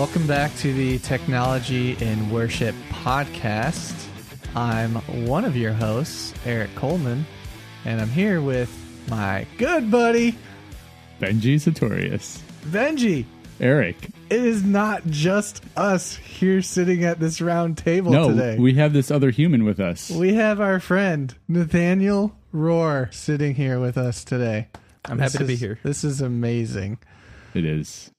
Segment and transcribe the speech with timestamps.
[0.00, 4.06] Welcome back to the Technology in Worship podcast.
[4.56, 4.94] I'm
[5.28, 7.26] one of your hosts, Eric Coleman,
[7.84, 8.74] and I'm here with
[9.10, 10.38] my good buddy,
[11.20, 12.40] Benjy Satorius.
[12.70, 13.26] Benjy.
[13.60, 13.96] Eric.
[14.30, 18.56] It is not just us here sitting at this round table No, today.
[18.58, 20.10] we have this other human with us.
[20.10, 24.68] We have our friend Nathaniel Rohr sitting here with us today.
[25.04, 25.78] I'm This happy to be here.
[25.82, 26.96] This is amazing.
[27.52, 28.10] It is.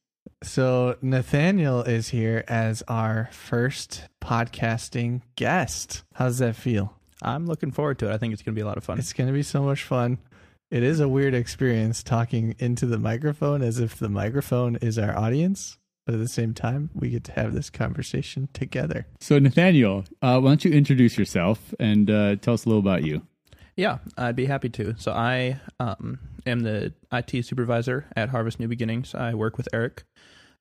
[0.43, 6.03] So Nathaniel is here as our first podcasting guest.
[6.13, 6.95] How does that feel?
[7.21, 8.13] I'm looking forward to it.
[8.13, 8.97] I think it's going to be a lot of fun.
[8.97, 10.17] It's going to be so much fun.
[10.71, 15.15] It is a weird experience talking into the microphone as if the microphone is our
[15.17, 19.05] audience, but at the same time, we get to have this conversation together.
[19.19, 23.03] So, Nathaniel, uh, why don't you introduce yourself and uh, tell us a little about
[23.03, 23.21] you?
[23.75, 24.95] yeah, I'd be happy to.
[24.97, 29.15] So I um, am the IT supervisor at Harvest New Beginnings.
[29.15, 30.03] I work with Eric.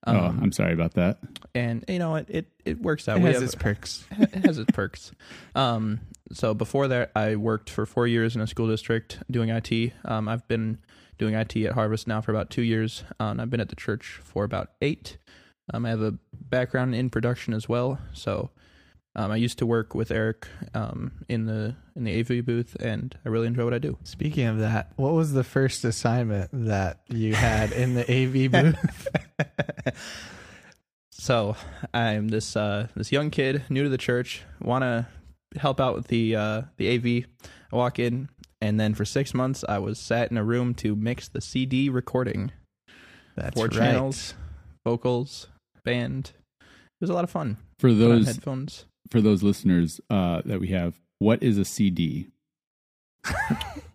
[0.06, 1.18] Um, oh, I'm sorry about that.
[1.54, 3.18] and you know it, it, it works out.
[3.18, 4.04] It We has have- its perks.
[4.12, 5.12] it has its perks.
[5.54, 6.01] Um,
[6.32, 9.92] so before that, I worked for four years in a school district doing IT.
[10.04, 10.79] Um, I've been
[11.18, 13.04] doing IT at Harvest now for about two years.
[13.18, 15.18] Um, I've been at the church for about eight.
[15.74, 17.98] Um, I have a background in production as well.
[18.12, 18.51] So
[19.16, 23.16] um, I used to work with Eric um, in the in the AV booth, and
[23.25, 23.99] I really enjoy what I do.
[24.05, 29.09] Speaking of that, what was the first assignment that you had in the AV booth?
[31.21, 31.55] So
[31.93, 35.07] I'm this uh, this young kid, new to the church, want to
[35.59, 37.27] help out with the uh, the AV.
[37.71, 38.31] I walk in,
[38.63, 41.91] and then for six months, I was sat in a room to mix the CD
[41.91, 42.53] recording,
[43.37, 43.73] That's four right.
[43.73, 44.33] channels,
[44.87, 45.49] vocals,
[45.85, 46.33] band.
[46.63, 47.59] It was a lot of fun.
[47.79, 48.87] For those headphones.
[49.11, 52.29] For those listeners uh, that we have, what is a CD?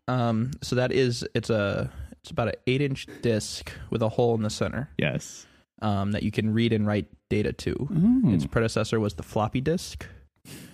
[0.08, 4.36] Um, so that is it's a it's about an eight inch disc with a hole
[4.36, 4.88] in the center.
[5.00, 5.48] Yes.
[5.82, 7.76] Um, that you can read and write data to.
[7.92, 10.06] Oh, Its predecessor was the floppy disk,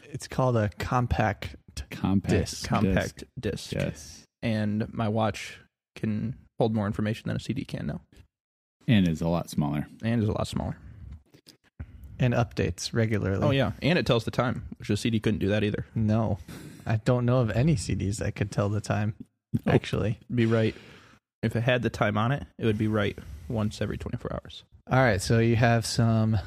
[0.03, 1.55] It's called a compact.
[1.89, 3.71] compact disc, compact disc.
[3.71, 5.59] Yes, and my watch
[5.95, 8.01] can hold more information than a CD can now,
[8.85, 9.87] and is a lot smaller.
[10.03, 10.75] and is a lot smaller.
[12.21, 13.43] And updates regularly.
[13.45, 15.85] Oh yeah, and it tells the time, which a CD couldn't do that either.
[15.95, 16.37] No,
[16.85, 19.15] I don't know of any CDs that could tell the time.
[19.65, 19.71] Oh.
[19.71, 20.75] Actually, be right
[21.43, 22.45] if it had the time on it.
[22.57, 23.17] It would be right
[23.49, 24.63] once every twenty four hours.
[24.89, 25.21] all right.
[25.21, 26.37] So you have some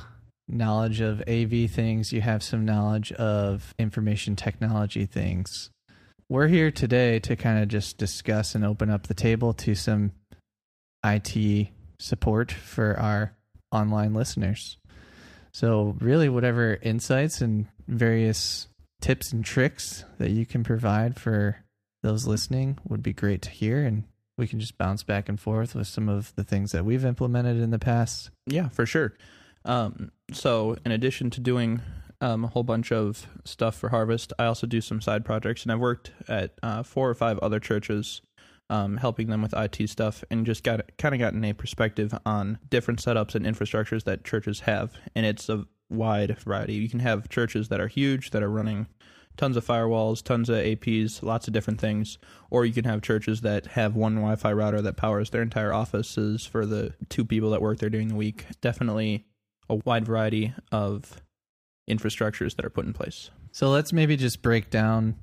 [0.49, 2.13] knowledge of AV things.
[2.13, 5.71] You have some knowledge of information technology things.
[6.29, 10.13] We're here today to kind of just discuss and open up the table to some
[11.05, 11.69] IT
[11.99, 13.35] support for our
[13.73, 14.79] online listeners.
[15.55, 18.67] So, really, whatever insights and various
[19.01, 21.59] tips and tricks that you can provide for
[22.03, 23.85] those listening would be great to hear.
[23.85, 24.05] And
[24.37, 27.61] we can just bounce back and forth with some of the things that we've implemented
[27.61, 28.31] in the past.
[28.47, 29.15] Yeah, for sure.
[29.65, 31.81] Um, so in addition to doing
[32.21, 35.73] um, a whole bunch of stuff for Harvest, I also do some side projects, and
[35.73, 38.23] I've worked at uh, four or five other churches,
[38.75, 42.59] um, helping them with IT stuff, and just got kind of gotten a perspective on
[42.71, 46.75] different setups and infrastructures that churches have, and it's a wide variety.
[46.75, 48.89] You can have churches that are huge that are running
[49.37, 52.19] tons of firewalls, tons of APs, lots of different things,
[52.51, 56.45] or you can have churches that have one Wi-Fi router that powers their entire offices
[56.45, 58.47] for the two people that work there during the week.
[58.61, 59.25] Definitely
[59.69, 61.23] a wide variety of
[61.89, 63.31] infrastructures that are put in place.
[63.53, 65.15] So, let's maybe just break down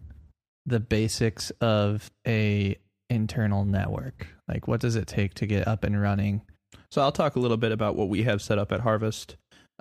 [0.66, 2.78] the basics of a
[3.12, 4.28] internal network.
[4.48, 6.42] Like, what does it take to get up and running?
[6.90, 9.36] So I'll talk a little bit about what we have set up at Harvest.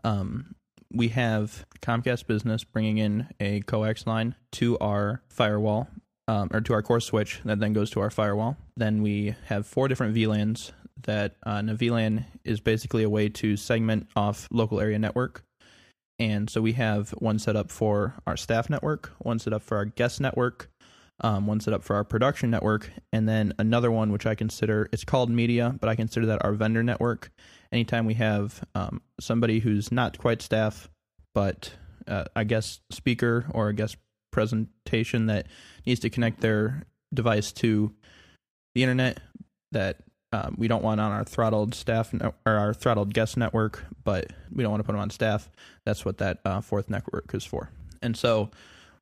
[0.05, 0.55] Um,
[0.93, 5.89] we have Comcast Business bringing in a coax line to our firewall,
[6.27, 8.57] um, or to our core switch that then goes to our firewall.
[8.77, 10.73] Then we have four different VLANs
[11.05, 15.45] that uh, a VLAN is basically a way to segment off local area network.
[16.19, 19.77] And so we have one set up for our staff network, one set up for
[19.79, 20.69] our guest network,
[21.23, 24.89] um, one set up for our production network, and then another one which I consider
[24.93, 27.31] it's called media, but I consider that our vendor network.
[27.73, 30.89] Anytime we have um, somebody who's not quite staff,
[31.35, 31.73] but
[32.09, 33.97] uh, a guest speaker or a guest
[34.33, 35.47] presentation that
[35.87, 37.93] needs to connect their device to
[38.75, 39.21] the internet
[39.73, 39.99] that
[40.33, 44.63] um, we don't want on our throttled staff or our throttled guest network, but we
[44.63, 45.51] don't want to put them on staff.
[45.85, 47.71] That's what that uh, fourth network is for.
[48.01, 48.51] And so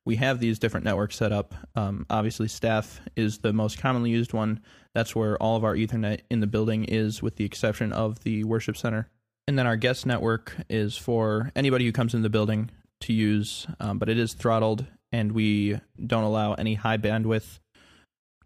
[0.09, 1.53] we have these different networks set up.
[1.75, 4.59] Um, obviously, staff is the most commonly used one.
[4.95, 8.43] That's where all of our Ethernet in the building is, with the exception of the
[8.43, 9.07] worship center.
[9.47, 12.71] And then our guest network is for anybody who comes in the building
[13.01, 17.59] to use, um, but it is throttled, and we don't allow any high bandwidth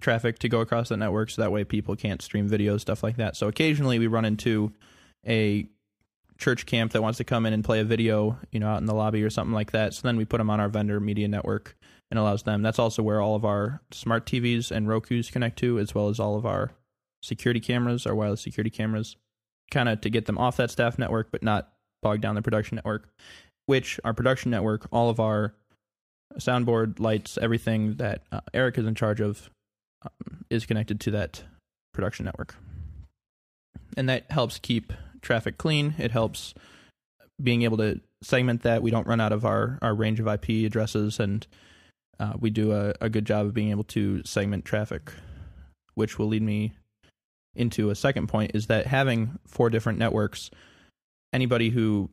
[0.02, 3.16] traffic to go across the network, so that way people can't stream videos, stuff like
[3.16, 3.38] that.
[3.38, 4.74] So occasionally we run into
[5.26, 5.66] a
[6.44, 8.86] church camp that wants to come in and play a video, you know, out in
[8.86, 9.94] the lobby or something like that.
[9.94, 11.78] So then we put them on our vendor media network
[12.12, 12.62] and allows them.
[12.62, 16.20] That's also where all of our smart TVs and Roku's connect to, as well as
[16.20, 16.72] all of our
[17.22, 19.16] security cameras, our wireless security cameras,
[19.72, 22.76] kind of to get them off that staff network, but not bog down the production
[22.76, 23.08] network.
[23.66, 25.56] Which our production network, all of our
[26.40, 29.50] soundboard, lights, everything that uh, Eric is in charge of,
[30.02, 31.42] um, is connected to that
[31.94, 32.56] production network,
[33.96, 34.92] and that helps keep
[35.24, 35.96] traffic clean.
[35.98, 36.54] It helps
[37.42, 38.84] being able to segment that.
[38.84, 41.48] We don't run out of our our range of IP addresses, and
[42.20, 45.12] uh, we do a, a good job of being able to segment traffic,
[45.96, 46.74] which will lead me
[47.56, 50.50] into a second point is that having four different networks,
[51.32, 52.10] anybody who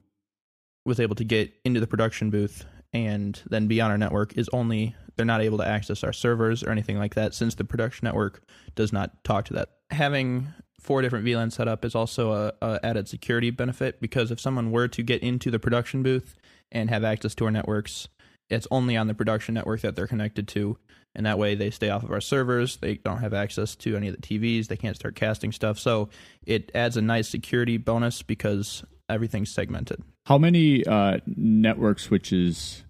[0.84, 4.48] was able to get into the production booth and then be on our network is
[4.52, 8.06] only they're not able to access our servers or anything like that since the production
[8.06, 8.42] network
[8.74, 9.68] does not talk to that.
[9.90, 10.48] Having
[10.80, 14.88] four different VLAN setup is also a, a added security benefit because if someone were
[14.88, 16.36] to get into the production booth
[16.72, 18.08] and have access to our networks,
[18.48, 20.76] it's only on the production network that they're connected to.
[21.14, 22.76] And that way they stay off of our servers.
[22.76, 25.78] They don't have access to any of the tvs they can't start casting stuff.
[25.78, 26.08] So
[26.44, 30.02] it adds a nice security bonus because everything's segmented.
[30.26, 32.84] How many uh, network switches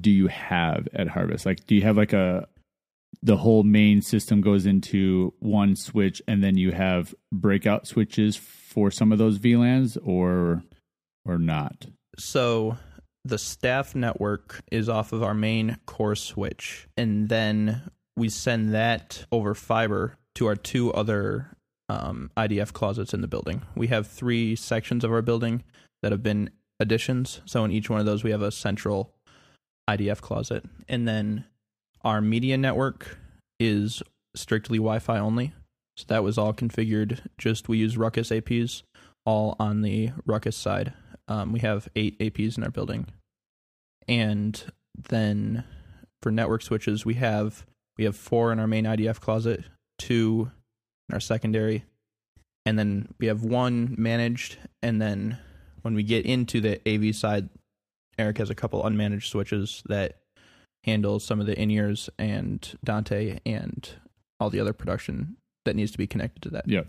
[0.00, 1.46] do you have at Harvest?
[1.46, 2.48] Like, do you have like a
[3.22, 8.90] the whole main system goes into one switch, and then you have breakout switches for
[8.90, 10.62] some of those VLANs, or
[11.24, 11.86] or not?
[12.18, 12.76] so
[13.24, 19.24] the staff network is off of our main core switch and then we send that
[19.32, 21.56] over fiber to our two other
[21.88, 23.62] um, idf closets in the building.
[23.74, 25.62] We have three sections of our building
[26.02, 26.50] that have been
[26.80, 27.40] additions.
[27.44, 29.14] So in each one of those we have a central
[29.88, 30.64] idf closet.
[30.88, 31.44] And then
[32.04, 33.18] our media network
[33.60, 34.02] is
[34.34, 35.52] strictly wi-fi only.
[35.96, 37.20] So that was all configured.
[37.38, 38.82] Just we use Ruckus aps
[39.24, 40.94] all on the Ruckus side.
[41.28, 43.06] Um, we have eight APs in our building,
[44.08, 44.62] and
[45.08, 45.64] then
[46.22, 47.64] for network switches, we have
[47.96, 49.64] we have four in our main IDF closet,
[49.98, 50.50] two
[51.08, 51.84] in our secondary,
[52.66, 54.58] and then we have one managed.
[54.82, 55.38] And then
[55.82, 57.48] when we get into the AV side,
[58.18, 60.21] Eric has a couple unmanaged switches that
[60.84, 63.88] handle some of the in ears and Dante and
[64.40, 66.68] all the other production that needs to be connected to that.
[66.68, 66.86] Yep.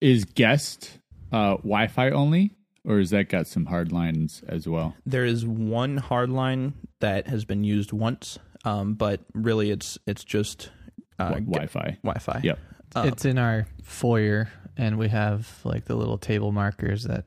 [0.00, 0.98] Is guest
[1.32, 2.54] uh, Wi-Fi only,
[2.86, 4.94] or has that got some hard lines as well?
[5.06, 10.24] There is one hard line that has been used once, um, but really it's it's
[10.24, 10.70] just
[11.18, 11.98] uh, Wi- Wi-Fi.
[12.02, 12.40] Wi-Fi.
[12.42, 12.58] Yep.
[12.94, 17.24] Um, it's in our foyer, and we have like the little table markers that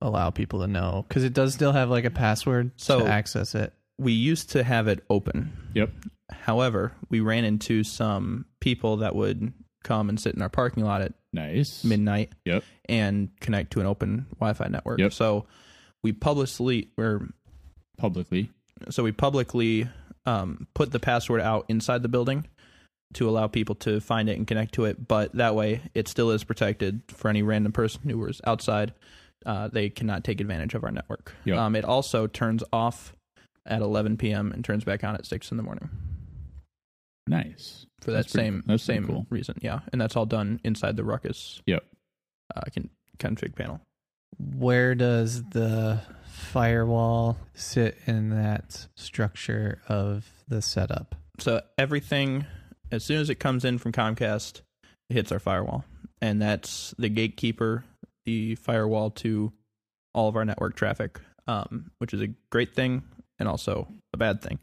[0.00, 3.54] allow people to know because it does still have like a password So- to access
[3.54, 3.72] it.
[3.98, 5.52] We used to have it open.
[5.74, 5.90] Yep.
[6.30, 9.52] However, we ran into some people that would
[9.84, 11.84] come and sit in our parking lot at Nice.
[11.84, 12.64] midnight Yep.
[12.88, 14.98] and connect to an open Wi-Fi network.
[14.98, 15.12] Yep.
[15.12, 15.46] So
[16.02, 17.28] we publicly or
[17.98, 18.50] Publicly.
[18.90, 19.88] so we publicly
[20.26, 22.46] um, put the password out inside the building
[23.12, 25.06] to allow people to find it and connect to it.
[25.06, 28.92] But that way, it still is protected for any random person who was outside.
[29.46, 31.34] Uh, they cannot take advantage of our network.
[31.44, 31.56] Yep.
[31.58, 33.14] Um, it also turns off
[33.66, 34.52] at 11 p.m.
[34.52, 35.88] and turns back on at six in the morning
[37.26, 37.86] Nice.
[38.00, 39.26] for that That's same pretty same cool.
[39.30, 39.56] reason.
[39.62, 41.62] Yeah, and that's all done inside the Ruckus.
[41.66, 41.82] Yep.
[42.54, 43.80] Uh, con- config panel.
[44.38, 51.14] Where does the firewall sit in that structure of the setup?
[51.38, 52.44] So everything,
[52.92, 54.60] as soon as it comes in from Comcast,
[55.08, 55.84] it hits our firewall,
[56.20, 57.84] and that's the gatekeeper,
[58.26, 59.52] the firewall to
[60.12, 63.02] all of our network traffic, um, which is a great thing
[63.38, 64.58] and also a bad thing,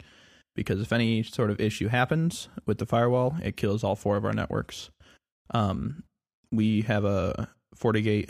[0.55, 4.25] because if any sort of issue happens with the firewall, it kills all four of
[4.25, 4.89] our networks.
[5.53, 6.03] Um,
[6.51, 8.29] we have a FortiGate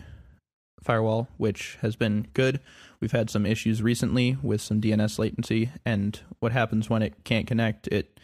[0.83, 2.59] firewall, which has been good.
[2.99, 7.47] We've had some issues recently with some DNS latency, and what happens when it can't
[7.47, 8.19] connect, it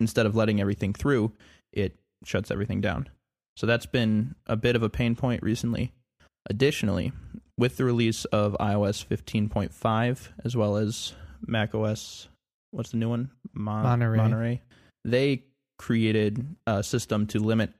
[0.00, 1.32] instead of letting everything through,
[1.72, 3.08] it shuts everything down.
[3.56, 5.92] So that's been a bit of a pain point recently.
[6.48, 7.12] Additionally,
[7.58, 11.14] with the release of iOS 15.5 as well as
[11.46, 12.28] macOS,
[12.70, 13.30] what's the new one?
[13.52, 14.16] Mon- Monterey.
[14.16, 14.62] Monterey.
[15.04, 15.44] They
[15.78, 17.72] created a system to limit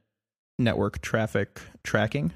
[0.59, 2.33] network traffic tracking,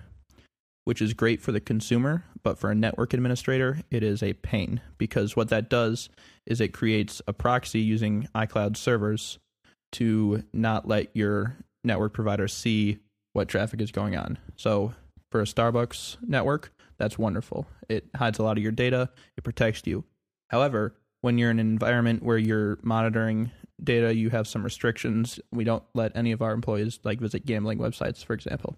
[0.85, 4.81] which is great for the consumer, but for a network administrator, it is a pain
[4.99, 6.09] because what that does
[6.47, 9.39] is it creates a proxy using iCloud servers
[9.93, 12.99] to not let your network provider see
[13.33, 14.39] what traffic is going on.
[14.57, 14.95] So
[15.31, 17.67] for a Starbucks network, that's wonderful.
[17.89, 20.05] It hides a lot of your data, it protects you.
[20.51, 23.51] However, when you're in an environment where you're monitoring
[23.83, 25.41] data, you have some restrictions.
[25.53, 28.77] We don't let any of our employees like visit gambling websites, for example.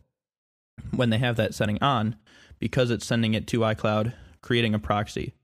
[0.94, 2.16] When they have that setting on,
[2.58, 5.34] because it's sending it to iCloud, creating a proxy.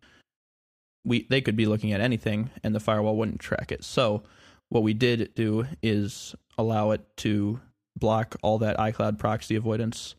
[1.05, 3.85] We they could be looking at anything and the firewall wouldn't track it.
[3.85, 4.23] So
[4.69, 7.61] what we did do is allow it to
[7.99, 10.15] block all that iCloud proxy avoidance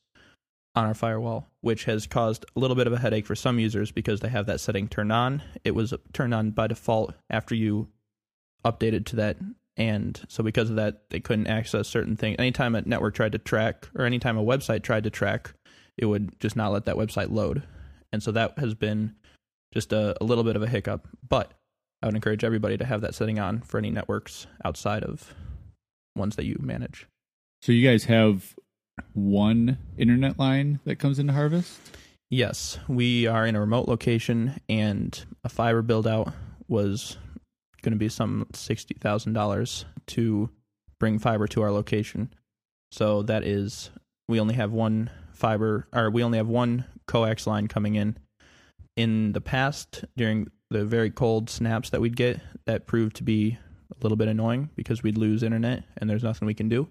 [0.79, 3.91] on our firewall, which has caused a little bit of a headache for some users
[3.91, 5.43] because they have that setting turned on.
[5.65, 7.89] It was turned on by default after you
[8.63, 9.37] updated to that.
[9.75, 12.37] And so because of that, they couldn't access certain things.
[12.39, 15.53] Anytime a network tried to track or anytime a website tried to track,
[15.97, 17.63] it would just not let that website load.
[18.13, 19.15] And so that has been
[19.73, 21.09] just a, a little bit of a hiccup.
[21.27, 21.51] But
[22.01, 25.33] I would encourage everybody to have that setting on for any networks outside of
[26.15, 27.05] ones that you manage.
[27.61, 28.55] So you guys have
[29.13, 31.79] one internet line that comes into Harvest?
[32.29, 36.31] Yes, we are in a remote location, and a fiber build out
[36.67, 37.17] was
[37.81, 40.49] going to be some sixty thousand dollars to
[40.99, 42.31] bring fiber to our location.
[42.91, 43.89] So that is
[44.27, 48.17] we only have one fiber, or we only have one coax line coming in.
[48.95, 53.57] In the past, during the very cold snaps that we'd get, that proved to be
[53.91, 56.87] a little bit annoying because we'd lose internet and there's nothing we can do.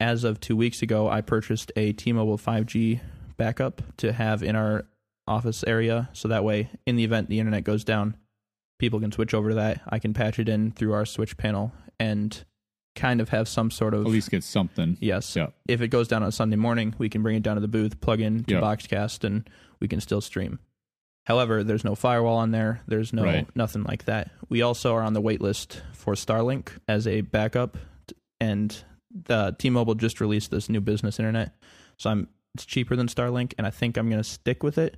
[0.00, 3.00] As of two weeks ago, I purchased a T-Mobile 5G
[3.36, 4.84] backup to have in our
[5.26, 8.16] office area, so that way, in the event the internet goes down,
[8.78, 9.82] people can switch over to that.
[9.88, 12.44] I can patch it in through our switch panel and
[12.94, 14.96] kind of have some sort of At least get something.
[15.00, 15.34] yes.
[15.36, 15.48] Yeah.
[15.68, 18.00] If it goes down on Sunday morning, we can bring it down to the booth,
[18.00, 18.60] plug in to Yeah.
[18.60, 19.48] Boxcast, and
[19.80, 20.58] we can still stream.
[21.26, 22.80] However, there's no firewall on there.
[22.86, 23.46] There's no Right.
[23.54, 24.30] nothing like that.
[24.48, 27.76] We also are on the wait list for Starlink as a backup,
[28.40, 31.54] and the T-Mobile just released this new business internet,
[31.96, 34.96] so I'm it's cheaper than Starlink, and I think I'm going to stick with it.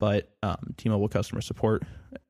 [0.00, 1.82] But um, T-Mobile customer support,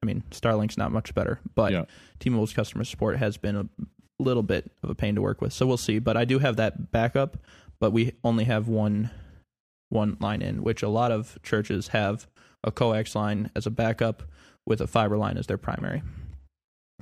[0.02, 1.84] I mean, Starlink's not much better, but Yeah.
[2.18, 3.68] T-Mobile's customer support has been a
[4.18, 5.52] little bit of a pain to work with.
[5.52, 5.98] So we'll see.
[5.98, 7.38] But I do have that backup,
[7.80, 9.10] but we only have one
[9.90, 12.26] one line in, which a lot of churches have
[12.64, 14.22] a coax line as a backup
[14.66, 16.02] with a fiber line as their primary.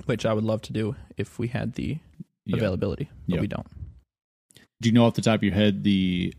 [0.05, 1.97] Which I would love to do if we had the
[2.45, 2.57] Yeah.
[2.57, 3.41] availability, but Yeah.
[3.41, 3.67] we don't.
[4.83, 6.33] Do you know off the top of your head the?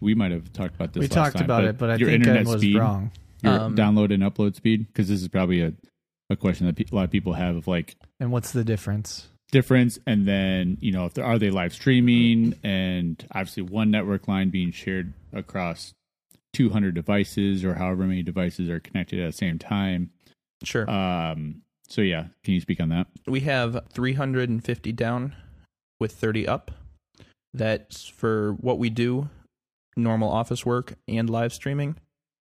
[0.00, 1.00] We might have talked about this.
[1.02, 3.10] we last talked time, about it, but I your think I internet was speed, wrong.
[3.42, 5.72] your Um, download and upload speed, because this is probably a,
[6.30, 9.28] a question that pe- a lot of people have of like And what's the difference?
[9.52, 14.26] difference, and then you know if there are they live streaming, and obviously one network
[14.28, 15.92] line being shared across
[16.54, 20.10] 200 devices or however many devices are connected at the same time.
[20.64, 20.88] Sure.
[20.90, 21.62] Um.
[21.88, 23.06] So yeah, can you speak on that?
[23.26, 25.34] we have 350 down
[26.00, 26.70] with 30 up.
[27.56, 29.30] That's for what we do,
[29.96, 31.96] normal office work and live streaming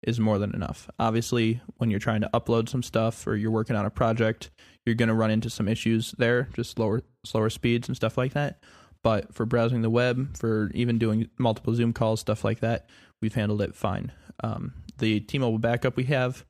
[0.02, 0.90] is more than enough.
[0.98, 4.50] Obviously, when you're trying to upload some stuff or you're working on a project,
[4.84, 8.32] you're going to run into some issues there, just slower slower speeds and stuff like
[8.32, 8.58] that.
[9.04, 12.88] But for browsing the web, for even doing multiple Zoom calls, stuff like that,
[13.22, 14.10] we've handled it fine.
[14.42, 16.44] Um, the T-Mobile backup we have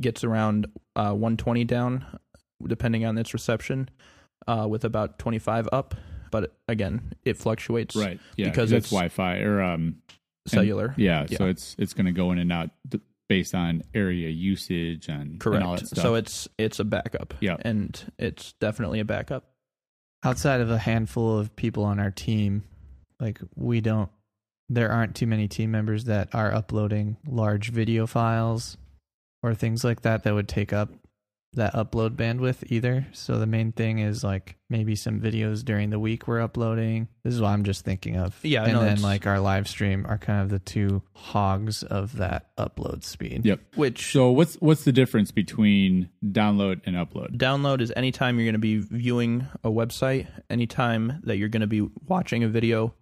[0.00, 2.06] gets around uh, 120 down,
[2.66, 3.90] depending on its reception,
[4.46, 5.94] uh, with about 25 up.
[6.32, 7.94] But again, it fluctuates.
[7.94, 8.18] Right.
[8.36, 8.46] Yeah.
[8.46, 10.02] Because Because it's it's- Wi-Fi or um.
[10.48, 10.92] Cellular.
[10.96, 11.38] Yeah, Yeah.
[11.38, 12.70] so it's it's going to go in and out
[13.28, 15.54] based on area usage and, Correct.
[15.60, 16.02] and all that stuff.
[16.02, 17.34] So it's it's a backup.
[17.40, 17.58] Yeah.
[17.60, 19.44] And it's definitely a backup.
[20.24, 22.64] Outside of a handful of people on our team,
[23.20, 24.10] like we don't,
[24.68, 28.76] there aren't too many team members that are uploading large video files
[29.44, 30.90] or things like that that would take up
[31.54, 33.06] that upload bandwidth either.
[33.12, 37.08] So the main thing is like maybe some videos during the week we're uploading.
[37.24, 38.38] This is what I'm just thinking of.
[38.42, 41.82] Yeah, and no, then that's- like our live stream are kind of the two hogs
[41.82, 43.44] of that upload speed.
[43.44, 43.60] Yep.
[43.74, 47.36] Which So what's what's the difference between download and upload?
[47.36, 51.66] download is anytime you're going to be viewing a website, anytime that you're going to
[51.66, 52.94] be watching a video,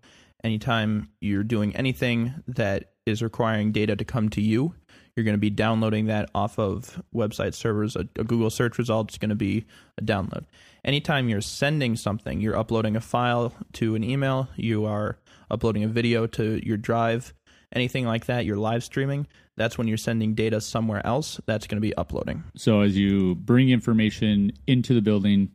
[0.43, 4.75] anytime you're doing anything that is requiring data to come to you,
[5.21, 7.95] you're going to be downloading that off of website servers.
[7.95, 9.67] A, a Google search result is going to be
[9.99, 10.47] a download.
[10.83, 15.19] Anytime you're sending something, you're uploading a file to an email, you are
[15.51, 17.35] uploading a video to your drive,
[17.71, 19.27] anything like that, you're live streaming.
[19.59, 21.39] That's when you're sending data somewhere else.
[21.45, 22.45] That's going to be uploading.
[22.57, 25.51] So as you bring information into the building,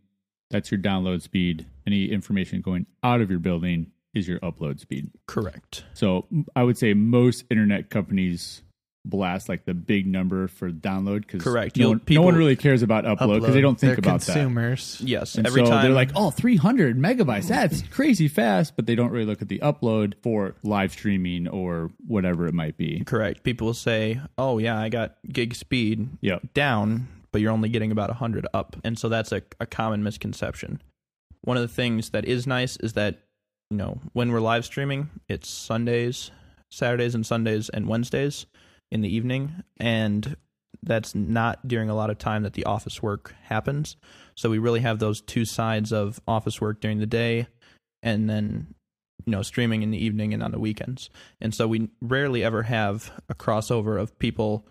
[0.51, 1.65] that's your download speed.
[1.87, 5.09] Any information going out of your building is your upload speed.
[5.25, 5.85] Correct.
[5.95, 8.61] So I would say most internet companies
[9.09, 11.77] blast like the big number for download because Correct.
[11.77, 14.21] No, You'll- one- no one really cares about upload because they don't think They're about
[14.21, 14.33] that.
[14.33, 15.01] consumers.
[15.03, 15.35] Yes.
[15.35, 17.47] And every so time they're like, oh, 300 megabytes.
[17.47, 18.75] That's crazy fast.
[18.75, 22.77] But they don't really look at the upload for live streaming or whatever it might
[22.77, 23.03] be.
[23.05, 23.43] Correct.
[23.43, 26.39] People say, "Oh yeah, I got gig speed Yeah.
[26.53, 30.81] down, but you're only getting about 100 up." And so that's a, a common misconception.
[31.41, 33.19] One of the things that is nice is that,
[33.69, 36.31] you know, when we're live streaming, it's Sundays,
[36.71, 38.47] Saturdays and Sundays and Wednesdays.
[38.91, 40.35] In the evening, and
[40.83, 43.97] that's not during a lot of time that the office work happens.
[44.35, 47.47] So we really have those two sides of office work during the day,
[48.03, 48.75] and then
[49.25, 51.09] you know streaming in the evening and on the weekends.
[51.41, 54.67] And so we rarely ever have a crossover of people,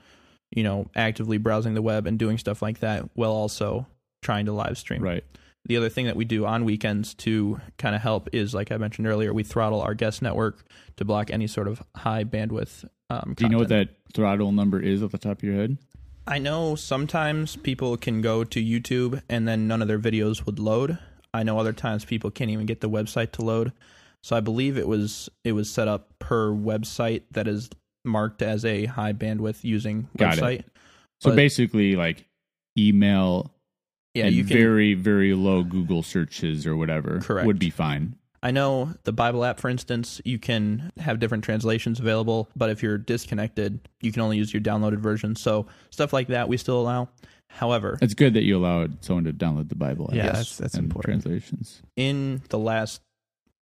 [0.50, 3.87] you know, actively browsing the web and doing stuff like that while also
[4.23, 5.02] trying to live stream.
[5.02, 5.25] Right.
[5.66, 8.76] The other thing that we do on weekends to kind of help is, like I
[8.76, 10.62] mentioned earlier, we throttle our guest network
[10.97, 12.87] to block any sort of high bandwidth.
[13.11, 15.78] Um, Do you know what that throttle number is off the top of your head?
[16.26, 20.58] I know sometimes people can go to YouTube and then none of their videos would
[20.58, 20.99] load.
[21.34, 23.73] I know other times people can't even get the website to load.
[24.23, 27.68] So I believe it was it was set up per website that is
[28.06, 30.40] marked as a high bandwidth using Got it.
[30.40, 30.64] website.
[31.20, 32.25] So But- basically, like
[32.78, 33.52] email
[34.14, 34.46] Yeah, and can.
[34.46, 37.46] very very low Google searches or whatever Correct.
[37.46, 38.16] would be fine.
[38.44, 42.82] I know the Bible app, for instance, you can have different translations available, but if
[42.82, 45.34] you're disconnected, you can only use your downloaded version.
[45.34, 47.08] So stuff like that we still allow.
[47.48, 50.10] However, It's good that you allowed someone to download the Bible.
[50.12, 51.22] I Yeah, that's- that's and important.
[51.22, 51.80] Translations.
[51.96, 53.00] in the last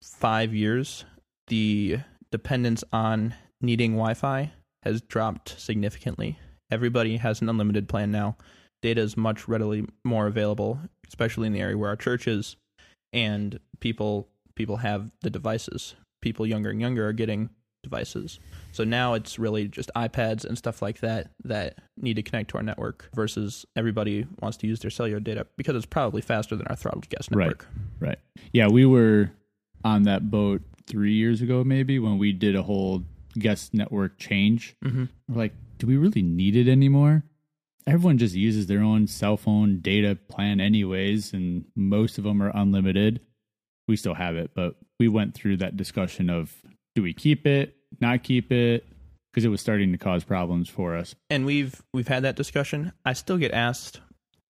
[0.03, 1.07] five years,
[1.47, 1.99] the
[2.31, 6.39] dependence on needing Wi Fi has dropped significantly.
[6.71, 8.37] Everybody has an unlimited plan now.
[8.83, 12.57] Data is much readily more available, especially in the area where our church is,
[13.15, 15.95] and people people have the devices.
[16.21, 17.49] People younger and younger are getting
[17.85, 18.41] devices.
[18.73, 22.57] So now it's really just iPads and stuff like that that need to connect to
[22.57, 26.67] our network versus everybody wants to use their cellular data because it's probably faster than
[26.67, 27.45] our throttled guest Right.
[27.47, 27.69] network.
[28.01, 28.19] Right.
[28.53, 29.31] Yeah, we were
[29.85, 33.05] on that boat three years ago, maybe when we did a whole
[33.39, 34.75] guest network change.
[34.85, 35.05] Mm-hmm.
[35.29, 37.23] We're like, do we really need it anymore?
[37.87, 42.51] Everyone just uses their own cell phone data plan, anyways, and most of them are
[42.55, 43.21] unlimited.
[43.89, 46.55] We still have it, but we went through that discussion of
[46.95, 48.87] do we keep it, not keep it,
[49.33, 51.15] because it was starting to cause problems for us.
[51.31, 52.93] and we've we've had that discussion.
[53.05, 54.01] I still get asked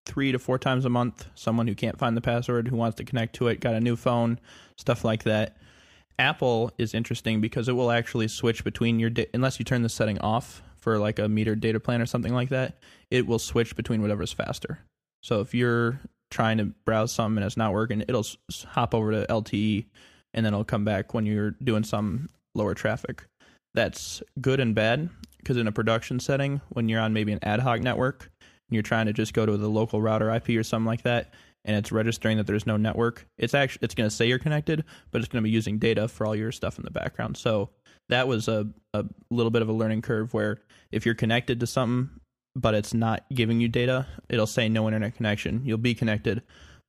[0.06, 1.26] three to four times a month.
[1.34, 3.94] Someone who can't find the password, who wants to connect to it, got a new
[3.96, 4.40] phone,
[4.76, 5.56] stuff like that.
[6.18, 9.88] Apple is interesting because it will actually switch between your da- unless you turn the
[9.88, 12.78] setting off for like a metered data plan or something like that.
[13.10, 14.80] It will switch between whatever's faster.
[15.22, 18.26] So if you're trying to browse something and it's not working, it'll
[18.66, 19.86] hop over to LTE
[20.34, 23.24] and then it'll come back when you're doing some lower traffic.
[23.74, 27.60] That's good and bad because in a production setting, when you're on maybe an ad
[27.60, 30.86] hoc network and you're trying to just go to the local router IP or something
[30.86, 31.32] like that,
[31.64, 34.84] and it's registering that there's no network, it's actually it's going to say you're connected,
[35.10, 37.36] but it's going to be using data for all your stuff in the background.
[37.36, 37.70] So
[38.08, 40.58] that was a a little bit of a learning curve where
[40.90, 42.17] if you're connected to something
[42.54, 45.62] but it's not giving you data, it'll say no internet connection.
[45.64, 46.42] You'll be connected,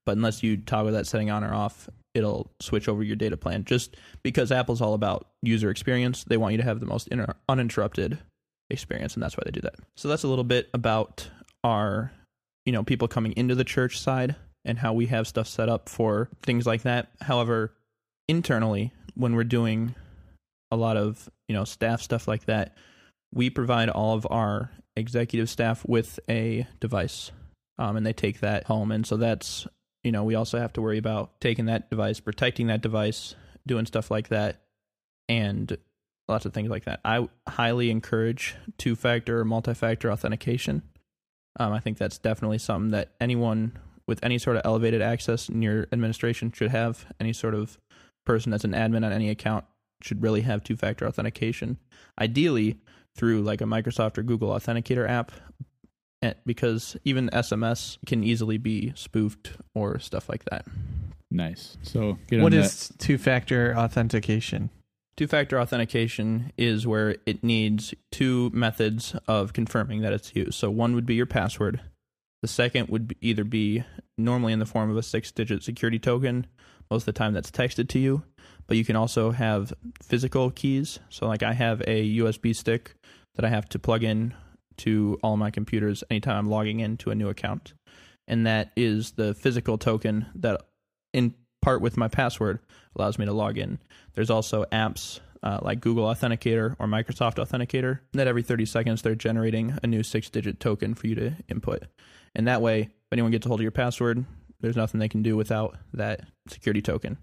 [0.06, 3.64] but unless you toggle that setting on or off, it'll switch over your data plan.
[3.66, 7.36] Just because Apple's all about user experience, they want you to have the most inter-
[7.48, 8.20] uninterrupted
[8.70, 9.76] experience, and that's why they do that.
[9.96, 11.30] So that's a little bit about
[11.64, 12.12] our,
[12.66, 15.90] you know, people coming into the church side and how we have stuff set up
[15.90, 17.12] for things like that.
[17.22, 17.74] However,
[18.28, 19.96] internally, when we're doing
[20.72, 22.76] a lot of you know staff stuff like that,
[23.34, 27.32] we provide all of our executive staff with a device,
[27.78, 29.68] um, and they take that home, and so that's
[30.04, 33.36] you know we also have to worry about taking that device, protecting that device,
[33.66, 34.62] doing stuff like that,
[35.28, 35.78] and
[36.28, 37.00] lots of things like that.
[37.04, 40.84] I highly encourage two-factor or multi-factor authentication.
[41.60, 45.62] Um, I think that's definitely something that anyone with any sort of elevated access in
[45.62, 47.06] your administration should have.
[47.20, 47.78] Any sort of
[48.26, 49.66] person that's an admin on any account
[50.02, 51.78] should really have two factor authentication.
[52.20, 52.80] Ideally,
[53.16, 55.32] through like a Microsoft or Google Authenticator app,
[56.46, 60.66] because even SMS can easily be spoofed or stuff like that.
[61.32, 61.78] Nice.
[61.84, 64.70] So get What on is two factor authentication?
[65.16, 70.50] Two factor authentication is where it needs two methods of confirming that it's you.
[70.52, 71.82] So one would be your password.
[72.42, 73.84] The second would either be
[74.18, 76.48] normally in the form of a six digit security token.
[76.90, 78.24] Most of the time that's texted to you,
[78.70, 81.00] but you can also have physical keys.
[81.10, 82.94] So like I have a USB stick
[83.34, 84.36] that I have to plug in
[84.78, 87.74] to all my computers anytime I'm logging into a new account.
[88.28, 90.62] And that is the physical token that
[91.14, 92.60] in part with my password
[92.96, 93.80] allows me to log in.
[94.14, 99.16] There's also apps uh, like Google Authenticator or Microsoft Authenticator that every 30 seconds they're
[99.16, 101.86] generating a new six digit token for you to input.
[102.36, 104.26] And that way, if anyone gets a hold of your password,
[104.62, 107.18] there's nothing they can do without that security token.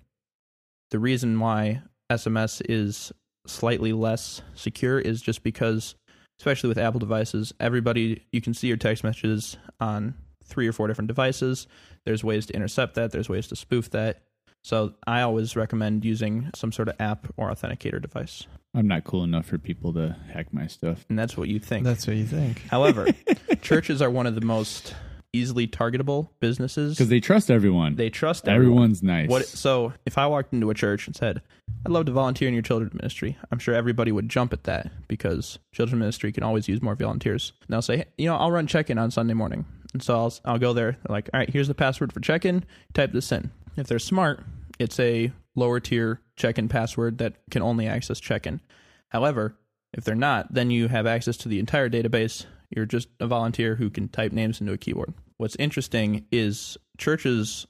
[0.90, 3.12] The reason why SMS is
[3.46, 5.94] slightly less secure is just because,
[6.38, 10.87] especially with Apple devices, everybody, you can see your text messages on three or four
[10.87, 11.66] different devices.
[12.05, 14.22] There's ways to intercept that, there's ways to spoof that.
[14.62, 18.46] So I always recommend using some sort of app or authenticator device.
[18.75, 21.05] I'm not cool enough for people to hack my stuff.
[21.09, 21.85] And that's what you think.
[21.85, 22.62] That's what you think.
[22.68, 23.07] However,
[23.62, 24.94] churches are one of the most
[25.37, 26.94] easily targetable businesses.
[26.94, 27.96] Because they trust everyone.
[27.96, 28.72] They trust everyone.
[28.72, 29.29] Everyone's nice.
[29.29, 31.42] What so if I walked into a church and said,
[31.85, 34.90] I'd love to volunteer in your children's ministry, I'm sure everybody would jump at that
[35.09, 37.53] because children's ministry can always use more volunteers.
[37.61, 39.64] And they'll say, hey, you know, I'll run check-in on Sunday morning.
[39.92, 40.92] And so I'll I'll go there.
[40.92, 42.64] They're like, all right, here's the password for check-in.
[42.94, 43.51] Type this in.
[43.77, 44.44] If they're smart,
[44.79, 48.61] it's a lower tier check-in password that can only access check-in.
[49.09, 49.57] However,
[49.92, 52.44] if they're not, then you have access to the entire database.
[52.68, 55.14] You're just a volunteer who can type names into a keyboard.
[55.38, 57.66] What's interesting is churches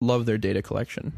[0.00, 1.12] love their data collection.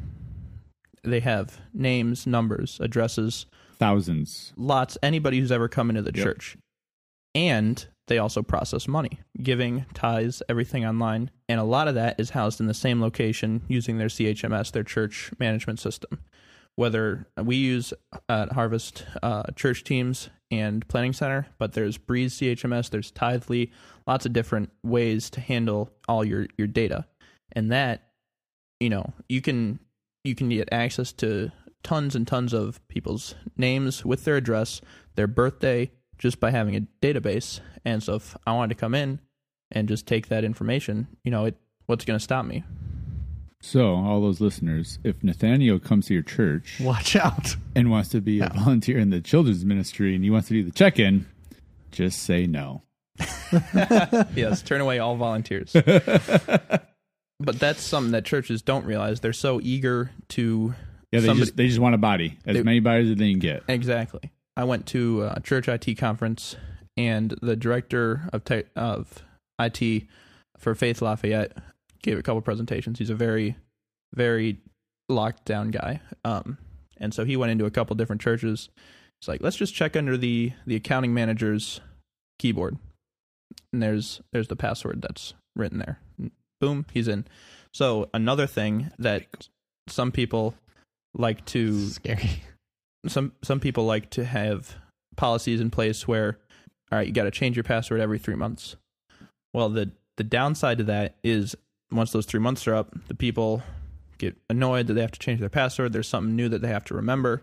[1.02, 3.46] They have names, numbers, addresses,
[3.78, 4.52] Thousands.
[4.56, 6.24] lots, anybody who's ever come into the Yep.
[6.24, 6.56] church.
[7.34, 11.30] And they also process money, giving, tithes, everything online.
[11.48, 14.82] And a lot of that is housed in the same location using their CHMS, their
[14.84, 16.20] church management system.
[16.76, 17.92] Whether we use
[18.28, 23.70] at Harvest uh, church teams and planning center, but there's Breeze CHMS, there's Tithely,
[24.06, 27.06] lots of different ways to handle all your, your data.
[27.52, 28.08] And that,
[28.80, 29.80] you know, you can
[30.24, 31.50] you can get access to
[31.82, 34.80] tons and tons of people's names with their address,
[35.14, 37.60] their birthday, just by having a database.
[37.84, 39.20] And so if I wanted to come in
[39.70, 42.64] and just take that information, you know, it what's going to stop me?
[43.62, 47.56] So, all those listeners, if Nathaniel comes to your church Watch out.
[47.76, 50.64] and wants to be a volunteer in the children's ministry and he wants to do
[50.64, 51.26] the check in,
[51.92, 52.82] just say no.
[54.34, 55.72] yes, turn away all volunteers.
[55.74, 59.20] but that's something that churches don't realize.
[59.20, 60.74] They're so eager to
[61.12, 63.30] Yeah, they Somebody- just they just want a body, as They- many bodies as they
[63.30, 63.62] can get.
[63.68, 64.30] Exactly.
[64.56, 66.56] I went to a church IT conference,
[66.96, 69.22] and the director of tech, of
[69.58, 70.06] IT
[70.58, 71.52] for Faith Lafayette
[72.02, 72.98] gave a couple presentations.
[72.98, 73.56] He's a very,
[74.14, 74.58] very
[75.08, 76.00] locked down guy.
[76.24, 76.58] Um,
[76.96, 78.68] and so he went into a couple different churches.
[79.20, 81.80] It's like let's just check under the the accounting manager's
[82.38, 82.78] keyboard,
[83.72, 86.00] and there's there's the password that's written there.
[86.60, 87.26] Boom, he's in.
[87.72, 89.48] So another thing that
[89.88, 90.54] some people
[91.14, 92.42] like to Scary.
[93.06, 94.76] some some people like to have
[95.16, 96.38] policies in place where
[96.90, 98.76] all right you got to change your password every 3 months
[99.52, 101.56] well the the downside to that is
[101.92, 103.62] once those 3 months are up the people
[104.20, 105.92] get annoyed that they have to change their password.
[105.92, 107.42] There's something new that they have to remember.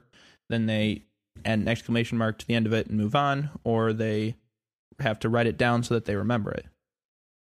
[0.49, 1.03] Then they
[1.43, 4.35] add an exclamation mark to the end of it and move on or they
[4.99, 6.65] have to write it down so that they remember it.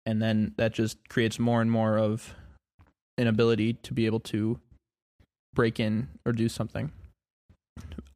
[0.06, 2.34] And then that just creates more and more of
[3.18, 4.60] an ability to be able to
[5.54, 6.92] break in or do something.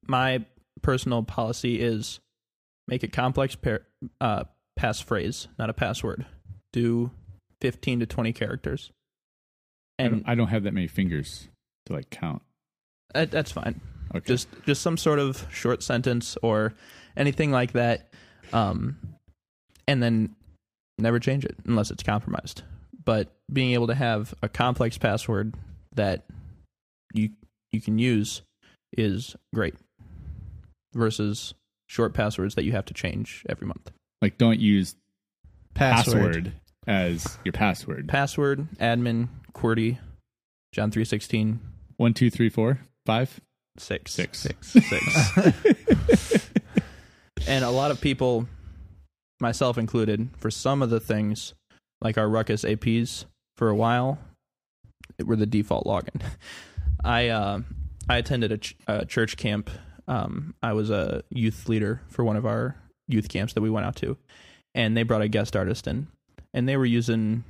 [0.08, 0.46] My
[0.82, 2.20] personal policy is
[2.88, 3.86] make a complex par-
[4.20, 4.44] uh,
[4.80, 6.26] passphrase, not a password.
[6.74, 7.12] Do
[7.62, 8.92] 15 to 20 characters.
[9.98, 11.48] I And don't, I don't have that many fingers
[11.88, 12.42] to like count.
[13.14, 13.82] that, that's fine.
[14.16, 14.26] Okay.
[14.28, 16.74] Just just some sort of short sentence or
[17.16, 18.12] anything like that.
[18.54, 18.98] Um,
[19.88, 20.36] and then
[20.98, 22.64] never change it unless it's compromised.
[23.06, 25.54] But being able to have a complex password
[25.96, 26.26] that
[27.14, 27.30] you
[27.72, 28.42] you can use
[28.98, 29.76] is great
[30.94, 31.54] versus
[31.88, 33.92] short passwords that you have to change every month.
[34.22, 34.96] like don't use
[35.76, 36.16] Password.
[36.46, 36.54] password
[36.90, 38.08] as your password.
[38.10, 40.00] Password, admin, QWERTY,
[40.74, 41.60] John three sixteen,
[41.98, 43.40] One, two, three, four, five,
[43.78, 44.12] six.
[44.12, 44.48] six.
[44.62, 44.72] Six.
[47.48, 48.48] and a lot of people,
[49.40, 51.54] myself included, for some of the things,
[52.02, 53.26] like our Ruckus APs,
[53.58, 54.18] for a while,
[55.18, 56.22] it were the default login.
[57.04, 57.62] I uh,
[58.10, 59.70] I attended a, ch- a church camp.
[60.08, 62.76] Um, I was a youth leader for one of our
[63.08, 64.18] youth camps that we went out to,
[64.74, 66.08] and they brought a guest artist in,
[66.54, 67.44] and they were using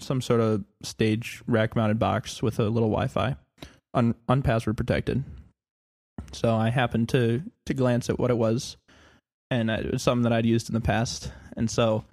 [0.00, 3.36] some sort of stage rack mounted box with a little Wi-Fi,
[3.94, 5.24] un- unpassword protected.
[6.32, 8.76] So I happened to to glance at what it was,
[9.50, 11.32] and it was something that I'd used in the past.
[11.56, 12.04] And so,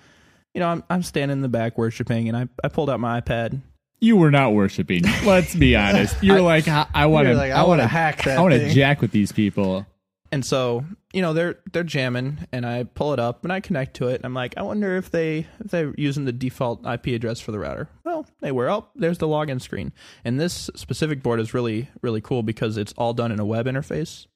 [0.54, 3.22] you know, I'm I'm standing in the back worshiping, and I I pulled out my
[3.22, 3.62] iPad.
[4.00, 5.04] You were not worshiping.
[5.26, 6.22] Let's be honest.
[6.24, 7.34] You were like, I, I want to.
[7.36, 9.86] Like, I I want to hack that I want to jack with these people.
[10.32, 13.96] And so, you know, they're they're jamming, and I pull it up and I connect
[13.98, 14.16] to it.
[14.16, 17.52] And I'm like, I wonder if they if they're using the default IP address for
[17.52, 17.90] the router.
[18.04, 18.70] Well, they were.
[18.70, 19.94] Oh, there's the login screen.
[20.26, 23.68] And this specific board is really really cool because it's all done in a web
[23.68, 24.28] interface.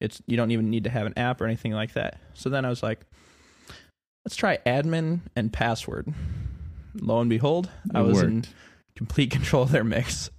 [0.00, 2.20] It's you don't even need to have an app or anything like that.
[2.34, 3.00] So then I was like,
[4.24, 6.12] let's try admin and password.
[6.94, 8.44] Lo and behold, I It was in
[8.96, 10.30] complete control of their mix.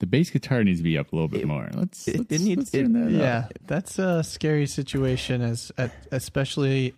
[0.00, 1.68] The bass guitar needs to be up a little bit more.
[1.74, 2.06] Let's.
[2.06, 3.20] it- let's, it needs- let's turn it- that up.
[3.20, 5.72] Yeah, that's a scary situation, as
[6.12, 6.94] especially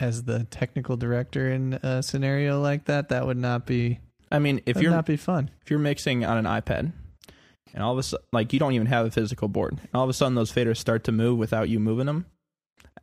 [0.00, 3.10] as the technical director in a scenario like that.
[3.10, 4.00] That would not be.
[4.32, 5.50] I mean, if If you're not be fun.
[5.62, 6.92] if you're mixing on an iPad
[7.74, 10.04] and all of a sudden, like you don't even have a physical board, and all
[10.04, 12.26] of a sudden those faders start to move without you moving them.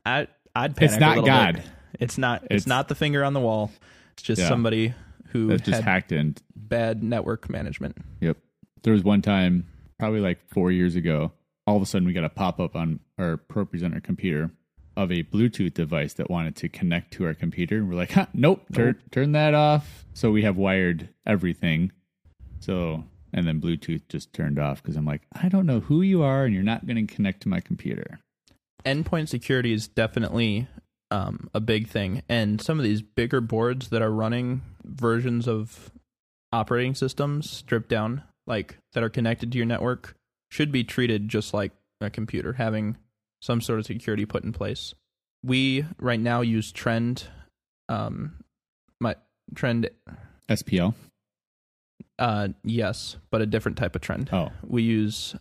[0.06, 1.56] I I'd panic It's not a little God.
[1.56, 1.66] Bit.
[2.00, 2.44] It's not.
[2.44, 3.72] It's, It's- not the finger on the wall.
[4.14, 4.48] It's just Yeah.
[4.50, 4.94] somebody
[5.30, 6.36] who That just had hacked in.
[6.56, 7.98] bad network management.
[8.22, 8.38] Yep.
[8.84, 9.68] There was one time,
[10.00, 11.32] probably like four years ago,
[11.66, 14.52] all of a sudden we got a pop up on our ProPresenter computer
[14.96, 17.78] of a Bluetooth device that wanted to connect to our computer.
[17.78, 20.06] And We're like, huh, nope, turn, turn that off.
[20.14, 21.92] So we have wired everything.
[22.60, 26.24] So, and then Bluetooth just turned off because I'm like, I don't know who you
[26.24, 28.20] are and you're not going to connect to my computer.
[28.86, 30.68] endpoint security is definitely
[31.12, 35.92] um, a big thing, and some of these bigger boards that are running versions of
[36.52, 40.16] operating systems stripped down, like that are connected to your network,
[40.50, 42.98] should be treated just like a computer, having
[43.42, 44.94] some sort of security put in place.
[45.44, 47.26] We right now use Trend,
[47.90, 48.44] um,
[49.00, 49.16] my
[49.54, 49.90] Trend,
[50.50, 50.94] SPL.
[52.20, 54.30] uh, yes, but a different type of Trend.
[54.34, 55.36] Oh, we use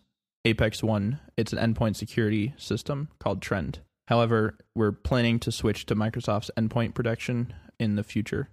[0.44, 1.20] Apex One.
[1.36, 3.80] It's an endpoint security system called Trend.
[4.08, 8.48] However, we're planning to switch to Microsoft's endpoint protection in the future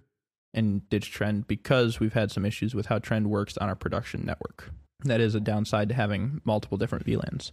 [0.54, 4.24] and ditch Trend because we've had some issues with how Trend works on our production
[4.24, 4.70] network.
[5.04, 7.52] That is a downside to having multiple different VLANs.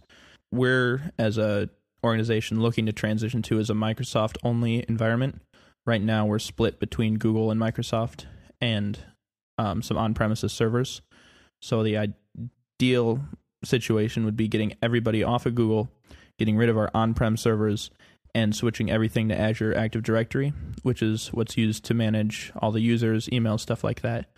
[0.50, 1.68] We're, as a
[2.04, 5.40] organization, looking to transition to as a Microsoft only environment.
[5.84, 8.26] Right now, we're split between Google and Microsoft
[8.60, 8.98] and
[9.58, 11.02] um, some on premises servers.
[11.60, 11.96] So the
[12.78, 13.20] ideal
[13.64, 15.90] situation would be getting everybody off of Google,
[16.38, 17.90] getting rid of our on-prem servers,
[18.34, 22.80] and switching everything to Azure Active Directory, which is what's used to manage all the
[22.80, 24.30] users, email stuff like that.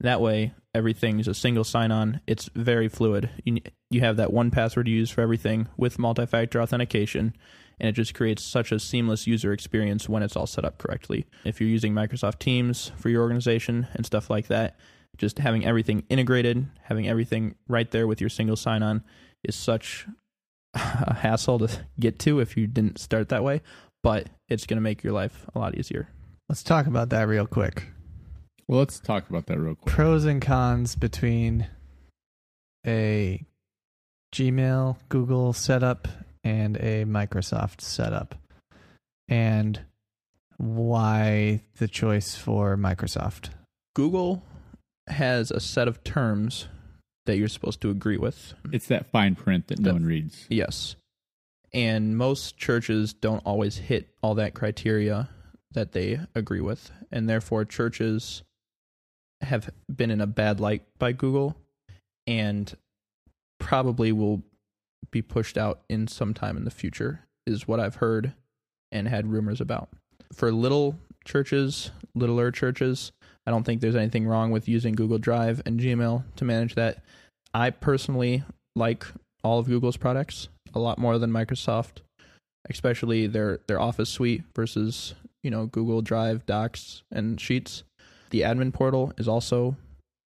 [0.00, 2.20] That way, everything's a single sign-on.
[2.26, 3.30] It's very fluid.
[3.44, 3.58] You
[3.90, 7.34] you have that one password you use for everything with multi-factor authentication,
[7.78, 11.26] and it just creates such a seamless user experience when it's all set up correctly.
[11.44, 14.78] If you're using Microsoft Teams for your organization and stuff like that,
[15.16, 19.04] just having everything integrated, having everything right there with your single sign on
[19.44, 20.08] is such
[21.06, 23.62] a hassle to get to if you didn't start that way,
[24.02, 26.08] but it's going to make your life a lot easier.
[26.48, 27.84] Let's talk about that real quick.
[28.68, 29.94] well, let's talk about that real quick.
[29.94, 31.68] Pros and cons between
[32.86, 33.44] a
[34.34, 36.08] Gmail, Google setup
[36.42, 38.34] and a Microsoft setup,
[39.28, 39.80] and
[40.56, 43.50] why the choice for Microsoft.
[43.94, 44.44] Google
[45.06, 46.68] has a set of terms
[47.26, 48.54] that you're supposed to agree with.
[48.72, 50.46] It's that fine print that no one reads.
[50.48, 50.96] Yes.
[51.72, 55.28] And most churches don't always hit all that criteria
[55.72, 56.90] that they agree with.
[57.10, 58.42] And therefore, churches
[59.40, 61.56] have been in a bad light by Google
[62.26, 62.72] and
[63.58, 64.42] probably will
[65.10, 68.32] be pushed out in some time in the future, is what I've heard
[68.92, 69.88] and had rumors about.
[70.32, 73.12] For little churches, littler churches,
[73.46, 77.02] I don't think there's anything wrong with using Google Drive and Gmail to manage that.
[77.52, 78.42] I personally
[78.74, 79.06] like
[79.42, 81.98] all of Google's products a lot more than Microsoft,
[82.68, 87.84] especially their their Office suite versus you know Google Drive, Docs, and Sheets.
[88.30, 89.76] The admin portal is also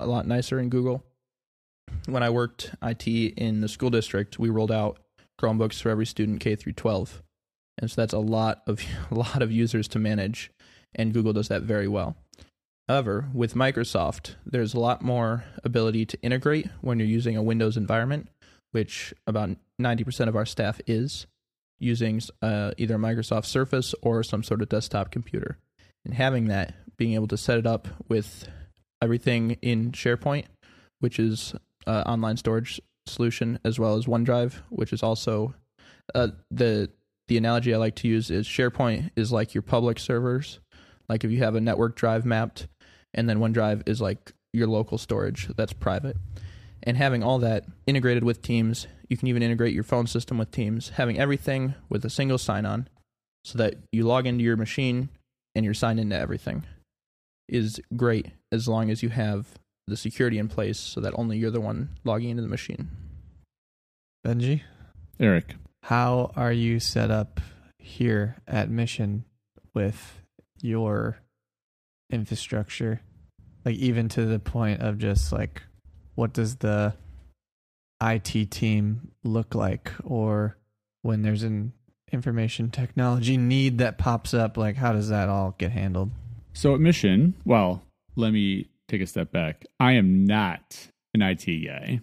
[0.00, 1.02] a lot nicer in Google.
[2.06, 4.98] When I worked IT in the school district, we rolled out
[5.40, 7.22] Chromebooks for every student K through 12,
[7.78, 10.50] and so that's a lot of a lot of users to manage,
[10.94, 12.16] and Google does that very well.
[12.88, 17.76] However, with Microsoft, there's a lot more ability to integrate when you're using a Windows
[17.76, 18.28] environment,
[18.70, 21.26] which about 90% of our staff is
[21.78, 25.58] using uh, either Microsoft Surface or some sort of desktop computer.
[26.04, 28.48] And having that, being able to set it up with
[29.02, 30.46] everything in SharePoint,
[31.00, 31.54] which is
[31.86, 35.54] uh, online storage solution, as well as OneDrive, which is also
[36.14, 36.90] uh, the
[37.28, 40.60] the analogy I like to use is SharePoint is like your public servers.
[41.10, 42.68] Like if you have a network drive mapped,
[43.14, 46.16] and then OneDrive is like your local storage that's private.
[46.82, 50.50] And having all that integrated with Teams, you can even integrate your phone system with
[50.50, 52.88] Teams, having everything with a single sign on
[53.44, 55.08] so that you log into your machine
[55.54, 56.64] and you're signed into everything
[57.48, 61.50] is great as long as you have the security in place so that only you're
[61.50, 62.90] the one logging into the machine.
[64.24, 64.62] Benjy,
[65.18, 67.40] Eric, how are you set up
[67.78, 69.24] here at Mission
[69.74, 70.20] with
[70.60, 71.18] your
[72.10, 73.00] infrastructure?
[73.64, 75.62] Like even to the point of just like
[76.14, 76.94] what does the
[78.02, 80.56] IT team look like or
[81.02, 81.72] when there's an
[82.12, 86.10] information technology need that pops up like how does that all get handled?
[86.52, 87.82] So at Mission, well,
[88.16, 89.64] let me take a step back.
[89.78, 92.00] I am not an IT guy.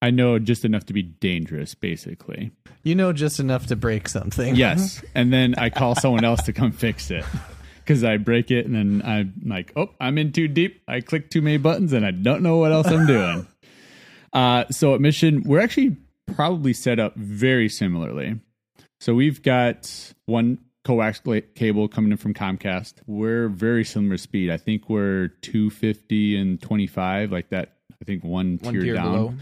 [0.00, 2.52] I know just enough to be dangerous, basically.
[2.84, 4.54] You know just enough to break something.
[4.54, 5.02] Yes.
[5.14, 7.24] and then I call someone else to come fix it.
[7.88, 10.82] Because I break it and then I'm like, oh, I'm in too deep.
[10.86, 13.46] I click too many buttons and I don't know what else I'm doing.
[14.30, 15.96] Uh, so at Mission, we're actually
[16.34, 18.38] probably set up very similarly.
[19.00, 21.22] So we've got one coax
[21.54, 22.96] cable coming in from Comcast.
[23.06, 24.50] We're very similar speed.
[24.50, 27.78] I think we're 250 and 25, like that.
[28.02, 29.12] I think one, One tier, tier down.
[29.12, 29.34] below.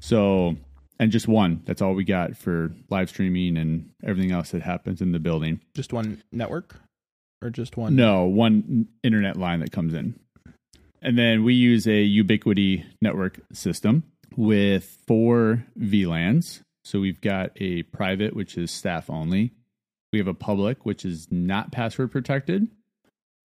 [0.00, 0.56] So,
[1.00, 1.62] and just one.
[1.64, 5.60] That's all we got for live streaming and everything else that happens in the building.
[5.74, 6.76] Just one network,
[7.42, 7.96] or just one?
[7.96, 10.18] No, one internet line that comes in.
[11.02, 14.02] And then we use a Ubiquiti network system
[14.36, 16.60] with four VLANs.
[16.84, 19.52] So we've got a private, which is staff only.
[20.12, 22.68] We have a public, which is not password protected,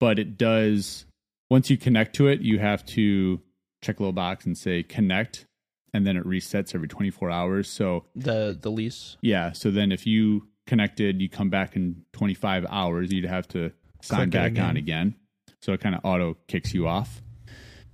[0.00, 1.04] but it does,
[1.50, 3.40] once you connect to it, you have to
[3.82, 5.44] check a little box and say connect,
[5.92, 7.68] and then it resets every 24 hours.
[7.68, 9.16] So The the lease.
[9.22, 9.52] yeah.
[9.52, 13.72] So then if you connected, you come back in 25 hours, you'd have to
[14.02, 15.14] sign back on again.
[15.60, 17.22] So it kind of auto kicks you off.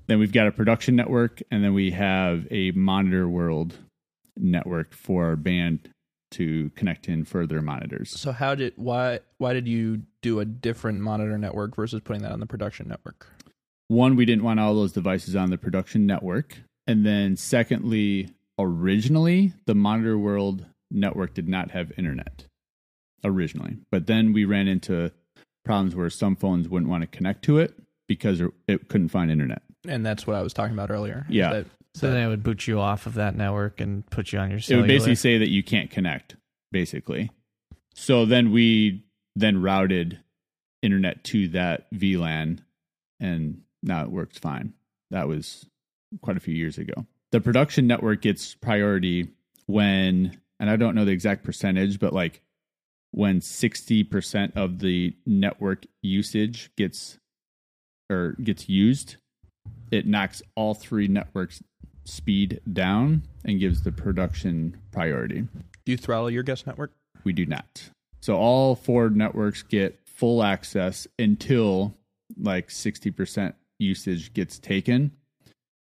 [0.07, 3.77] Then we've got a production network, and then we have a monitor world
[4.37, 5.91] network for our band
[6.31, 8.19] to connect in further monitors.
[8.19, 12.33] So how did why why did you do a different monitor network versus putting that
[12.33, 13.27] on the production network?
[13.89, 16.59] One, we didn't want all those devices on the production network.
[16.87, 22.45] And then secondly, originally, the monitor world network did not have internet
[23.25, 23.79] originally.
[23.91, 25.13] But then we ran into
[25.69, 27.75] problems where some phones wouldn't want to connect to it
[28.07, 29.61] because it couldn't find internet.
[29.87, 31.27] And that's what I was talking about earlier.
[31.29, 31.53] Yeah.
[31.53, 34.49] that- So then it would boot you off of that network and put you on
[34.51, 36.37] your It would basically say that you can't connect,
[36.73, 37.31] basically.
[37.95, 39.05] So then we
[39.37, 40.21] then routed
[40.81, 42.61] internet to that VLAN
[43.21, 44.73] and now it works fine.
[45.11, 45.67] That was
[46.23, 47.05] quite a few years ago.
[47.31, 49.29] The production network gets priority
[49.67, 52.41] when, and I don't know the exact percentage, but like
[53.11, 57.19] when 60% of the network usage gets
[58.11, 59.17] or gets used,
[59.91, 61.63] it knocks all three networks
[62.05, 65.47] speed down and gives the production priority.
[65.85, 66.93] do you throttle your guest network?
[67.25, 67.91] We do not.
[68.21, 71.95] So all four networks get full access until
[72.41, 75.13] like 60% usage gets taken.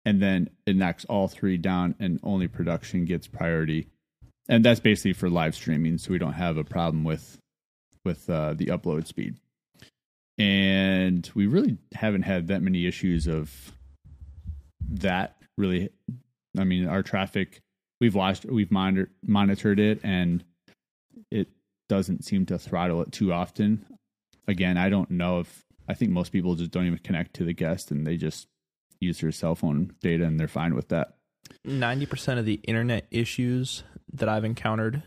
[0.04, 3.88] And then it knocks all three down and only production gets priority.
[4.50, 5.96] And that's basically for live streaming.
[5.96, 7.38] So we don't have a problem with
[8.04, 9.36] with uh, the upload speed.
[10.38, 13.72] And we really haven't had that many issues of
[14.88, 15.90] that really.
[16.58, 17.60] I mean, our traffic,
[18.00, 20.42] we've watched, we've monitor, monitored it and
[21.30, 21.48] it
[21.88, 23.86] doesn't seem to throttle it too often.
[24.48, 27.52] Again, I don't know if I think most people just don't even connect to the
[27.52, 28.48] guest and they just
[28.98, 31.14] use their cell phone data and they're fine with that.
[31.64, 35.02] Ninety percent of the internet issues that I've encountered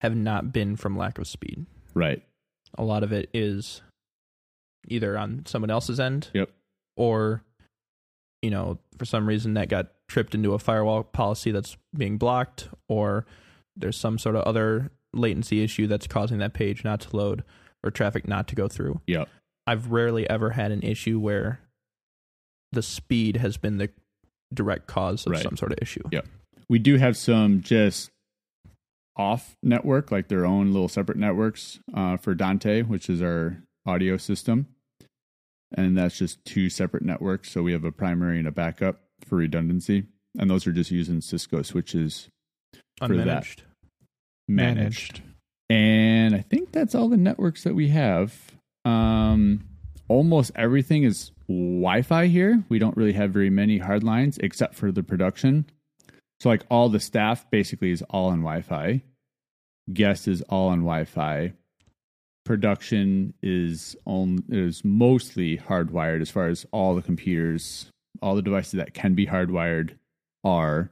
[0.00, 1.66] have not been from lack of speed.
[1.94, 2.22] Right.
[2.76, 3.80] A lot of it is
[4.88, 6.50] either on someone else's end Yep.
[6.96, 7.42] or
[8.42, 12.68] you know, for some reason that got tripped into a firewall policy that's being blocked
[12.90, 13.24] or
[13.74, 17.42] there's some sort of other latency issue that's causing that page not to load
[17.82, 19.00] or traffic not to go through.
[19.06, 19.28] Yep.
[19.66, 21.60] I've rarely ever had an issue where
[22.72, 23.88] the speed has been the
[24.52, 25.42] direct cause of Right.
[25.42, 26.02] some sort of issue.
[26.12, 26.26] Yep.
[26.68, 28.10] We do have some just
[29.16, 34.16] off network, like their own little separate networks uh, for Dante, which is our audio
[34.16, 34.66] system.
[35.76, 37.50] And that's just two separate networks.
[37.50, 40.04] So we have a primary and a backup for redundancy.
[40.38, 42.28] And those are just using Cisco switches
[42.98, 43.26] for that.
[43.26, 43.60] Unmanaged.
[44.48, 45.22] managed.
[45.70, 48.34] And I think that's all the networks that we have.
[48.84, 49.64] Um,
[50.08, 52.62] almost everything is Wi-Fi here.
[52.68, 55.66] We don't really have very many hard lines except for the production.
[56.40, 59.02] So like all the staff basically is all on Wi-Fi.
[59.92, 61.52] Guest is all on Wi-Fi.
[62.44, 67.86] Production is on is mostly hardwired as far as all the computers,
[68.20, 69.96] all the devices that can be hardwired
[70.42, 70.90] are.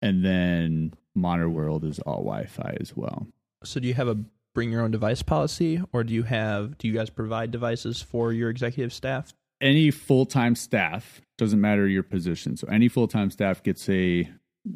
[0.00, 3.26] And then Monitor World is all Wi-Fi as well.
[3.64, 4.18] So do you have a
[4.54, 8.32] bring your own device policy or do you have do you guys provide devices for
[8.32, 9.32] your executive staff?
[9.60, 14.28] any full-time staff doesn't matter your position so any full-time staff gets a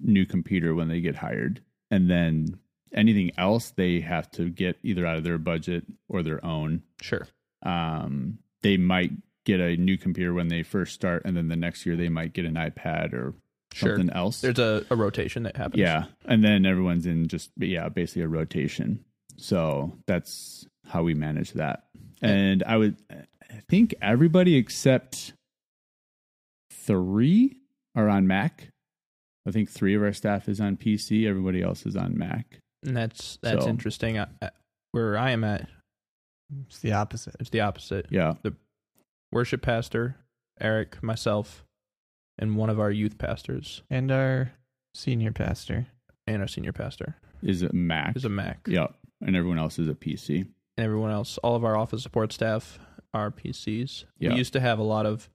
[0.02, 1.60] new computer when they get hired.
[1.90, 2.58] And then
[2.94, 6.82] anything else they have to get either out of their budget or their own.
[7.00, 7.26] Sure.
[7.62, 9.10] um, they might
[9.44, 12.32] get a new computer when they first start and then the next year they might
[12.32, 13.34] get an ipad or
[13.74, 13.96] Sure.
[13.96, 14.40] something else.
[14.42, 15.80] There's a, a rotation that happens.
[15.80, 16.04] yeah.
[16.26, 19.02] And then everyone's in just yeah basically a rotation.
[19.38, 21.84] So that's how we manage that.
[22.20, 25.32] And i would i think everybody except
[26.70, 27.56] three
[27.94, 28.68] are on mac
[29.46, 32.96] i think three of our staff is on pc everybody else is on mac And
[32.96, 34.18] that's that's So- interesting.
[34.18, 34.50] I, I-
[34.92, 35.68] where I am at,
[36.66, 37.34] It's the opposite.
[37.40, 38.06] it's the opposite.
[38.10, 38.54] yeah The
[39.32, 40.16] Worship pastor,
[40.60, 41.64] Eric, myself,
[42.38, 43.82] and one of our youth pastors.
[43.88, 44.52] And our
[44.94, 45.86] Senior pastor.
[46.26, 48.14] and our senior pastor is a Mac.
[48.16, 48.60] is a Mac.
[48.68, 48.94] Yep.
[49.22, 50.40] And everyone else is a PC.
[50.76, 52.78] and everyone else, all of our office support staff
[53.14, 54.04] are PCs.
[54.18, 54.32] Yeah.
[54.32, 55.30] We used to have a lot of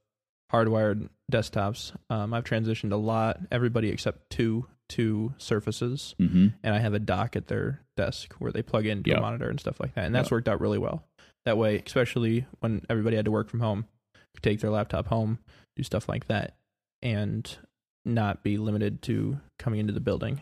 [0.51, 1.93] hardwired desktops.
[2.09, 6.47] Um, I've transitioned a lot, everybody except two, to Surfaces, Mm-hmm.
[6.63, 9.17] and I have a dock at their desk where they plug into Yeah.
[9.17, 10.05] a monitor and stuff like that.
[10.05, 10.35] And that's Yeah.
[10.35, 11.05] worked out really well.
[11.45, 13.85] That way, especially when everybody had to work from home,
[14.33, 15.39] could take their laptop home,
[15.75, 16.55] do stuff like that,
[17.01, 17.57] and
[18.05, 20.39] not be limited to coming into the building.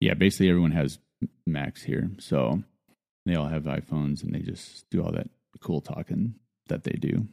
[0.00, 0.98] Yeah, basically everyone has
[1.46, 2.10] Macs here.
[2.18, 2.64] So
[3.26, 5.30] they all have iPhones and they just do all that
[5.60, 6.34] cool talking
[6.66, 7.28] that they do.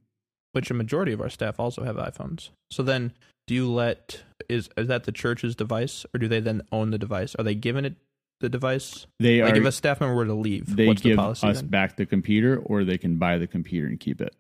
[0.54, 2.49] Which a majority of our staff also have iPhones.
[2.70, 3.14] So then,
[3.47, 6.97] do you let is is that the church's device, or do they then own the
[6.97, 7.36] device?
[7.36, 7.95] Are they given it
[8.39, 9.08] the device?
[9.20, 11.47] They like are if a staff member were to leave, they what's give the policy
[11.47, 11.70] us then?
[11.70, 14.36] back the computer or they can buy the computer and keep it.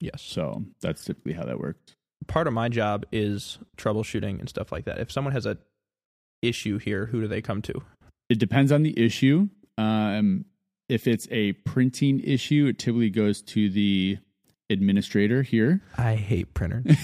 [0.00, 0.22] Yes.
[0.22, 1.94] So that's typically how that works.
[2.26, 4.98] Part of my job is troubleshooting and stuff like that.
[4.98, 5.58] If someone has a
[6.42, 7.82] issue here, who do they come to?
[8.28, 9.48] It depends on the issue.
[9.78, 10.46] Um,
[10.88, 14.18] if it's a printing issue, it typically goes to the
[14.70, 16.84] administrator here, I hate printers.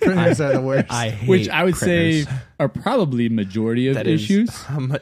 [0.00, 0.86] Printers are the worst.
[0.90, 2.26] I hate which I would printers.
[2.28, 4.50] say are probably majority of That is- issues.
[4.68, 4.96] um,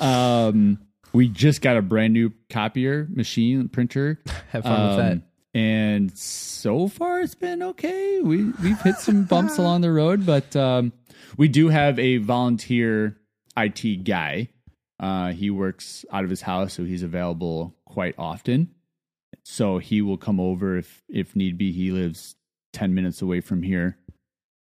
[0.00, 0.78] Um,
[1.12, 4.20] we just got a brand new copier machine printer.
[4.50, 5.12] have fun with that.
[5.12, 5.22] Um,
[5.54, 8.20] And so far, it's been okay.
[8.20, 10.92] We we've hit some bumps along the road, but um,
[11.36, 13.16] we do have a volunteer
[13.56, 14.48] IT guy.
[14.98, 18.70] Uh, he works out of his house, so he's available quite often.
[19.42, 21.72] So he will come over if if need be.
[21.72, 22.36] He lives
[22.72, 23.96] ten minutes away from here,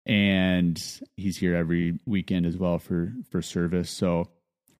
[0.06, 0.82] and
[1.18, 3.90] he's here every weekend as well for for service.
[3.90, 4.30] So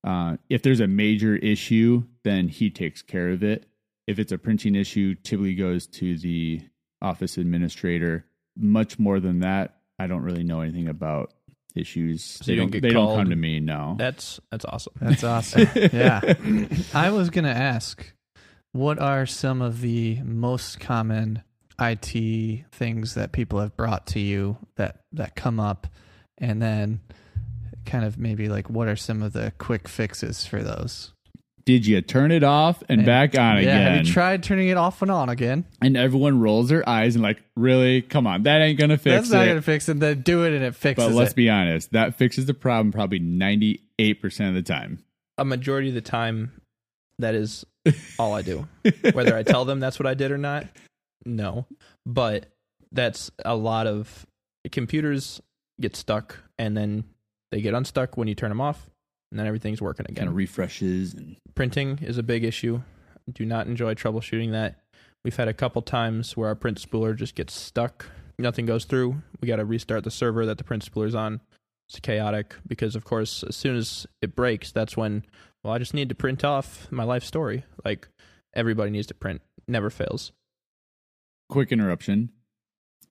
[0.04, 3.66] uh, if there's a major issue, then he takes care of it.
[4.06, 6.62] If it's a printing issue, typically goes to the
[7.02, 8.26] office administrator.
[8.58, 11.34] Much more than that, I don't really know anything about
[11.76, 12.24] issues.
[12.24, 12.82] So they don't don't.
[12.82, 13.60] They don't come to me.
[13.60, 13.96] No.
[13.98, 14.94] That's that's awesome.
[15.00, 15.68] That's awesome.
[15.76, 16.34] yeah.
[16.94, 18.14] I was going to ask
[18.74, 21.42] what are some of the most common
[21.80, 25.88] IT things that people have brought to you that that come up
[26.38, 27.00] and then
[27.86, 31.12] kind of maybe like what are some of the quick fixes for those?
[31.66, 33.98] Did you turn it off and, And- back on yeah, again?
[33.98, 35.64] have you tried turning it off and on again?
[35.82, 38.02] and everyone rolls their eyes and like, really?
[38.02, 39.46] Come on, that ain't gonna fix That's not it.
[39.46, 40.00] going to fix it.
[40.00, 41.36] Then do it and it fixes but let's it.
[41.36, 45.04] be honest, that fixes the problem probably ninety eight percent of the time.
[45.38, 46.52] a majority of the time
[47.24, 47.66] that is
[48.18, 48.68] all I do.
[49.14, 50.68] Whether I tell them that's what I did or not,
[51.26, 51.66] no.
[52.06, 52.48] But
[52.92, 54.26] that's a lot of
[54.72, 55.42] computers
[55.82, 57.04] get stuck and then
[57.52, 58.90] they get unstuck when you turn them off
[59.32, 60.16] and then everything's working again.
[60.24, 62.82] Kind of refreshes and Printing is a big issue.
[63.32, 64.80] Do not enjoy troubleshooting that.
[65.24, 68.08] We've had a couple times where our print spooler just gets stuck.
[68.40, 69.22] Nothing goes through.
[69.40, 71.42] We got to restart the server that the print spooler's on.
[71.88, 75.26] It's chaotic because, of course, as soon as it breaks, that's when,
[75.64, 77.64] well, I just need to print off my life story.
[77.86, 78.08] Like
[78.54, 79.42] everybody needs to print.
[79.68, 80.32] Never fails.
[81.50, 82.30] quick interruption.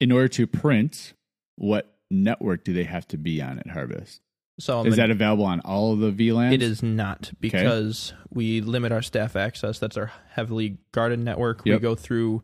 [0.01, 1.15] In order to print,
[1.57, 4.21] what network do they have to be on at Harvest?
[4.61, 6.53] So Is that available on all of the VLANs?
[6.53, 9.79] It is not because we limit our staff access.
[9.79, 11.65] That's our heavily guarded network.
[11.65, 12.43] We go through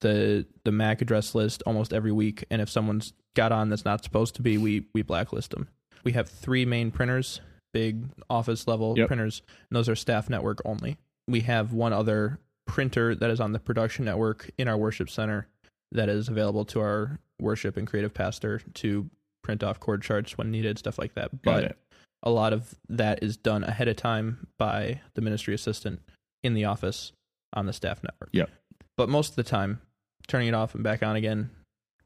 [0.00, 4.02] the the MAC address list almost every week, and if someone's got on that's not
[4.02, 5.68] supposed to be, we we blacklist them.
[6.02, 7.40] We have three main printers,
[7.72, 9.06] big office level Yep.
[9.08, 10.98] printers, and those are staff network only.
[11.28, 15.46] We have one other printer that is on the production network in our worship center
[15.92, 19.10] that is available to our worship and creative pastor to
[19.42, 21.42] print off chord charts when needed, stuff like that.
[21.42, 21.76] But
[22.22, 26.00] a lot of that is done ahead of time by the ministry assistant
[26.42, 27.12] in the office
[27.52, 28.30] on the staff network.
[28.32, 28.50] Yep.
[28.96, 29.80] But most of the time,
[30.28, 31.50] turning it off and back on again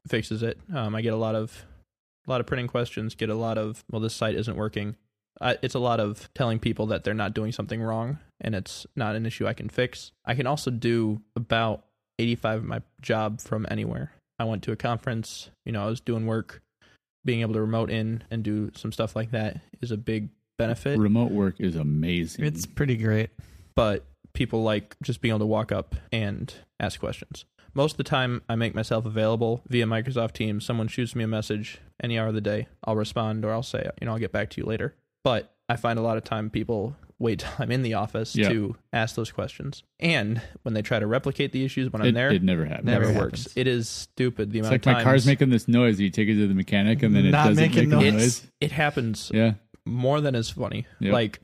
[0.07, 0.57] fixes it.
[0.73, 1.65] Um, I get a lot of
[2.27, 3.13] a lot of printing questions.
[3.13, 4.95] Get a lot of well, this site isn't working.
[5.41, 8.85] I, it's a lot of telling people that they're not doing something wrong and it's
[8.95, 10.11] not an issue I can fix.
[10.25, 11.85] I can also do about
[12.19, 14.11] 85 of my job from anywhere.
[14.39, 16.61] I went to a conference, you know, I was doing work.
[17.23, 20.29] Being able to remote in and do some stuff like that is a big
[20.59, 20.99] benefit.
[20.99, 22.45] Remote work is amazing.
[22.45, 23.31] It's pretty great.
[23.73, 27.45] But people like just being able to walk up and ask questions.
[27.73, 30.65] Most of the time, I make myself available via Microsoft Teams.
[30.65, 32.67] Someone shoots me a message any hour of the day.
[32.83, 34.95] I'll respond or I'll say, you know, I'll get back to you later.
[35.25, 38.49] But I find a lot of time people wait till I'm in the office Yeah.
[38.49, 39.83] to ask those questions.
[39.99, 42.85] And when they try to replicate the issues when I'm it, there, it never happens.
[42.85, 43.39] never, never works.
[43.41, 43.57] happens.
[43.57, 45.99] It is stupid the It's amount like of times my car's making this noise.
[45.99, 48.13] You take it to the mechanic and then it Not doesn't making make a noise.
[48.21, 48.47] noise.
[48.61, 49.53] it happens Yeah.
[49.85, 50.85] more than is funny.
[50.99, 51.11] Yep.
[51.13, 51.39] Like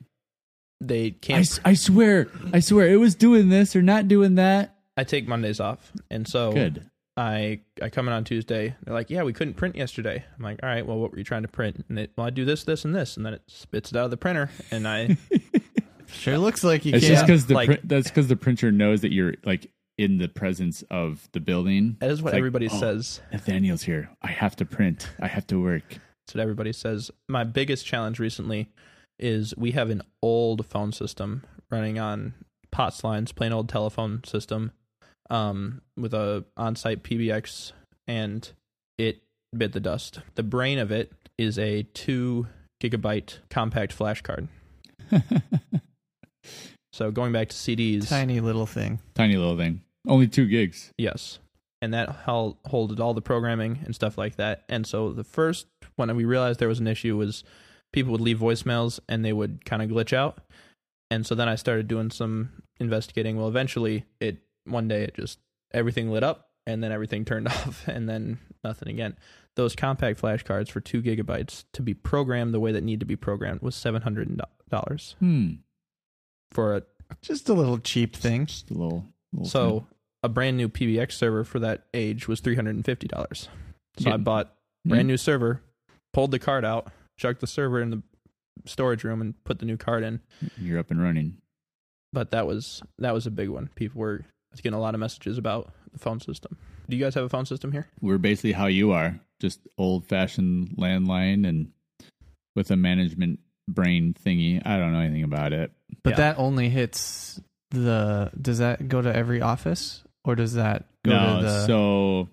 [0.80, 4.76] they can't I swear, I swear, it was doing this or not doing that.
[4.98, 6.90] I take Mondays off, and so Good.
[7.18, 8.76] I I come in on Tuesday.
[8.84, 11.24] They're like, "Yeah, we couldn't print yesterday." I'm like, "All right, well, what were you
[11.24, 13.42] trying to print?" And they, well, I do this, this, and this, and then it
[13.48, 15.18] spits it out of the printer, and I
[16.08, 17.14] Sure looks like you It's can't.
[17.16, 20.28] just because the like- print, that's because the printer knows that you're like in the
[20.28, 21.96] presence of the building.
[22.00, 22.80] that is what It's like, everybody oh.
[22.80, 23.22] says.
[23.32, 24.10] Nathaniel's here.
[24.22, 25.10] I have to print.
[25.22, 25.84] I have to work.
[25.90, 27.12] That's what everybody says.
[27.30, 28.70] My biggest challenge recently
[29.20, 32.34] is we have an old phone system running on
[32.72, 34.72] POTS lines, plain old telephone system,
[35.32, 37.72] um, with a on-site PBX,
[38.08, 38.52] and
[39.00, 39.24] it
[39.58, 40.20] bit the dust.
[40.36, 42.48] The brain of it is a two
[42.82, 44.48] gigabyte compact flash card.
[46.94, 49.00] So going back to CDs, tiny little thing.
[49.16, 49.82] Tiny little thing.
[50.08, 50.92] Only two gigs.
[50.98, 51.40] Yes.
[51.82, 54.64] And that held, holded all the programming and stuff like that.
[54.70, 57.44] And so the first when we realized there was an issue was
[57.94, 60.40] people would leave voicemails and they would kind of glitch out.
[61.10, 63.38] And so then I started doing some investigating.
[63.38, 65.40] Well, eventually it one day it just
[65.74, 69.16] everything lit up and then everything turned off and then nothing again.
[69.56, 73.06] Those compact flash cards for two gigabytes to be programmed the way that need to
[73.06, 74.40] be programmed was seven hundred
[74.70, 75.54] dollars Hmm.
[76.52, 76.84] for a
[77.22, 78.46] Just a little cheap thing.
[78.46, 79.06] Just a little.
[79.34, 79.88] little So
[80.24, 83.50] a brand new PBX server for that age was three hundred and fifty dollars.
[83.98, 84.56] So I bought
[84.86, 84.92] thing.
[84.92, 85.62] brand new server,
[86.14, 88.02] pulled the card out, chucked the server in the
[88.66, 90.22] storage room, and put the new card in.
[90.58, 91.38] You're up and running.
[92.14, 93.70] But that was that was a big one.
[93.76, 94.22] People were
[94.60, 96.58] getting a lot of messages about the phone system.
[96.90, 97.88] Do you guys have a phone system here?
[98.02, 99.18] We're basically how you are.
[99.40, 101.72] Just old fashioned landline and
[102.56, 103.40] with a management
[103.70, 104.62] brain thingy.
[104.66, 105.72] I don't know anything about it.
[106.04, 106.18] But Yeah.
[106.18, 107.40] that only hits
[107.70, 108.32] the.
[108.40, 111.66] Does that go to every office, or does that go no, to the?
[111.66, 112.30] so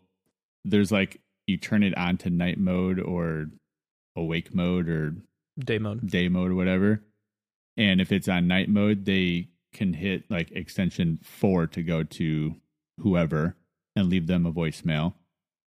[0.64, 3.46] there's like you turn it on to night mode or
[4.16, 5.14] awake mode or
[5.58, 6.06] Day mode.
[6.06, 7.00] day mode or whatever.
[7.76, 9.48] And if it's on night mode, they
[9.78, 12.56] can hit like extension four to go to
[12.98, 13.54] whoever
[13.94, 15.14] and leave them a voicemail.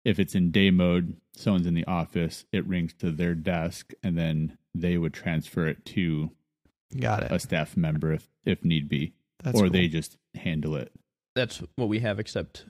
[0.05, 4.19] If it's in day mode, someone's in the office, it rings to their desk and
[4.19, 6.33] then they would transfer it to
[6.99, 7.33] Got it.
[7.33, 9.13] a staff member if, if need be.
[9.45, 9.71] That's or cool.
[9.71, 10.91] they just handle it.
[11.37, 12.67] That's what we have, except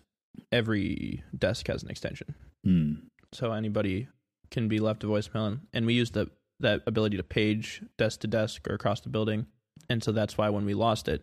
[0.52, 2.34] every desk has an extension.
[2.62, 2.92] Hmm.
[3.32, 4.06] so anybody
[4.50, 6.30] can be left a voicemail and we use the
[6.60, 9.46] that ability to page desk to desk or across the building
[9.88, 11.22] and so that's why when we lost it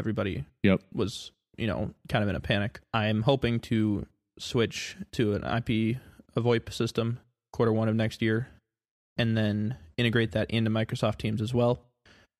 [0.00, 0.80] everybody Yep.
[0.92, 4.06] was you know kind of in a panic i'm hoping to
[4.38, 5.98] switch to an ip
[6.36, 7.18] VoIP system
[7.52, 8.48] quarter one of next year
[9.16, 11.80] and then integrate that into microsoft teams as well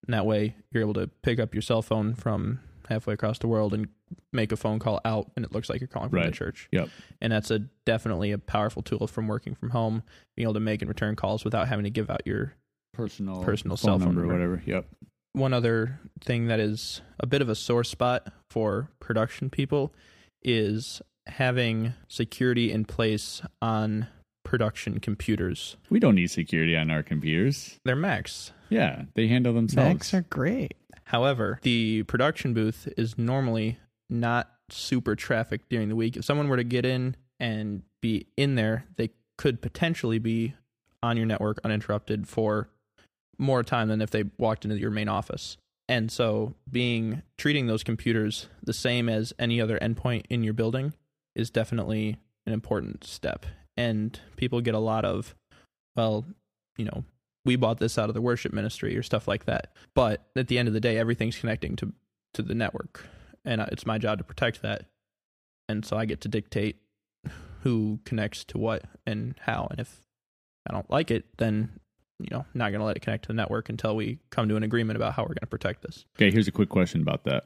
[0.06, 3.48] and that way you're able to pick up your cell phone from halfway across the
[3.48, 3.88] world and
[4.32, 6.90] make a phone call out and it looks like you're calling from the church Yep.
[7.22, 10.02] and that's a definitely a powerful tool from working from home
[10.36, 12.52] being able to make and return calls without having to give out your
[12.92, 14.62] Personal Personal phone cell phone number or whatever.
[14.64, 14.86] Yep.
[15.36, 19.92] One other thing that is a bit of a sore spot for production people
[20.42, 24.06] is having security in place on
[24.44, 27.78] production computers We don't need security on our computers.
[27.84, 29.88] they're macs Yeah, they handle themselves.
[29.88, 30.74] Macs are great.
[31.04, 33.78] However, the production booth is normally
[34.08, 36.16] not super traffic during the week.
[36.16, 40.54] If someone were to get in and be in there, they could potentially be
[41.02, 42.68] on your network uninterrupted for
[43.38, 45.56] more time than if they walked into your main office.
[45.88, 50.94] And so, being treating those computers the same as any other endpoint in your building
[51.36, 53.46] is definitely an important step.
[53.76, 55.34] And people get a lot of,
[55.94, 56.24] well,
[56.76, 57.04] you know,
[57.44, 59.72] we bought this out of the worship ministry or stuff like that.
[59.94, 61.92] But at the end of the day, everything's connecting to
[62.34, 63.06] to the network,
[63.44, 64.84] and it's my job to protect that.
[65.68, 66.76] And so I get to dictate
[67.62, 69.68] who connects to what and how.
[69.70, 70.00] And if
[70.68, 71.80] I don't like it, then
[72.18, 74.56] you know, not going to let it connect to the network until we come to
[74.56, 76.04] an agreement about how we're going to protect this.
[76.16, 77.44] Okay, here's a quick question about that.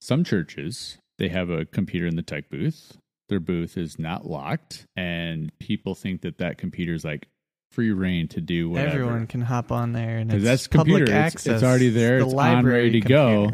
[0.00, 2.98] Some churches, they have a computer in the tech booth.
[3.28, 7.28] Their booth is not locked, and people think that that computer is like
[7.72, 9.00] free rein to do whatever.
[9.00, 11.04] Everyone can hop on there, and it's that's public computer.
[11.10, 11.54] It's- access.
[11.54, 12.18] it's already there.
[12.20, 13.50] The It's on, library ready to go.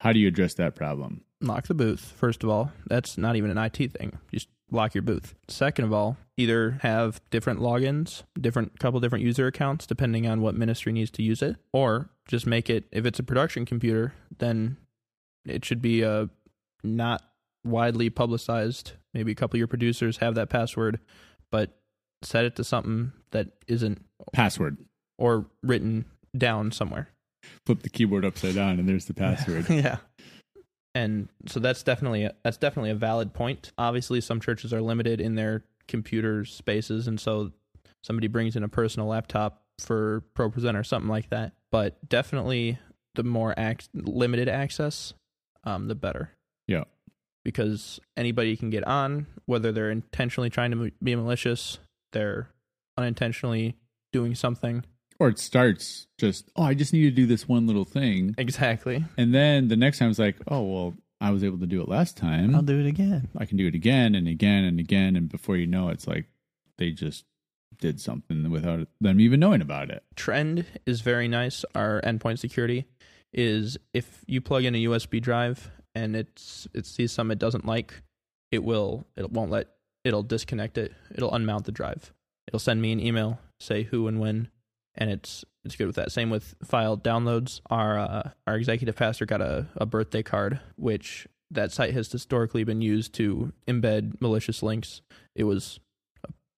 [0.00, 1.22] How do you address that problem?
[1.40, 2.72] Lock the booth, first of all.
[2.86, 4.18] That's not even an IT thing.
[4.32, 5.34] Just lock your booth.
[5.48, 10.54] Second of all, either have different logins, different couple different user accounts depending on what
[10.54, 14.76] ministry needs to use it, or just make it if it's a production computer, then
[15.44, 16.28] it should be a
[16.82, 17.22] not
[17.64, 18.92] widely publicized.
[19.14, 20.98] Maybe a couple of your producers have that password,
[21.50, 21.70] but
[22.22, 24.78] set it to something that isn't Password.
[25.18, 26.04] or written
[26.36, 27.08] down somewhere.
[27.64, 29.68] Flip the keyboard upside down, and there's the password.
[29.70, 29.98] yeah.
[30.96, 33.70] And so that's definitely a, that's definitely a valid point.
[33.76, 37.52] Obviously, some churches are limited in their computer spaces, and so
[38.02, 41.52] somebody brings in a personal laptop for ProPresenter or something like that.
[41.70, 42.78] But definitely,
[43.14, 45.12] the more ac- limited access,
[45.64, 46.30] um, the better.
[46.66, 46.84] yeah.
[47.44, 51.78] because anybody can get on, whether they're intentionally trying to be malicious,
[52.14, 52.48] they're
[52.96, 53.76] unintentionally
[54.14, 54.82] doing something.
[55.18, 58.34] Or it starts just, oh, I just need to do this one little thing.
[58.36, 59.04] Exactly.
[59.16, 61.88] And then the next time it's like, oh, well, I was able to do it
[61.88, 62.54] last time.
[62.54, 63.28] I'll do it again.
[63.36, 65.16] I can do it again and again and again.
[65.16, 66.26] And before you know it, it's like
[66.76, 67.24] they just
[67.78, 70.02] did something without them even knowing about it.
[70.14, 71.64] Trend is very nice.
[71.74, 72.86] Our endpoint security
[73.32, 77.66] is if you plug in a USB drive and it's it sees some it doesn't
[77.66, 78.02] like,
[78.50, 79.68] it will it won't let
[80.04, 80.92] it'll disconnect it.
[81.14, 82.12] It'll unmount the drive.
[82.46, 84.48] It'll send me an email, say who and when,
[84.96, 86.12] and it's it's good with that.
[86.12, 87.60] Same with file downloads.
[87.70, 92.64] Our uh, our executive pastor got a, a birthday card, which that site has historically
[92.64, 95.02] been used to embed malicious links.
[95.34, 95.78] It was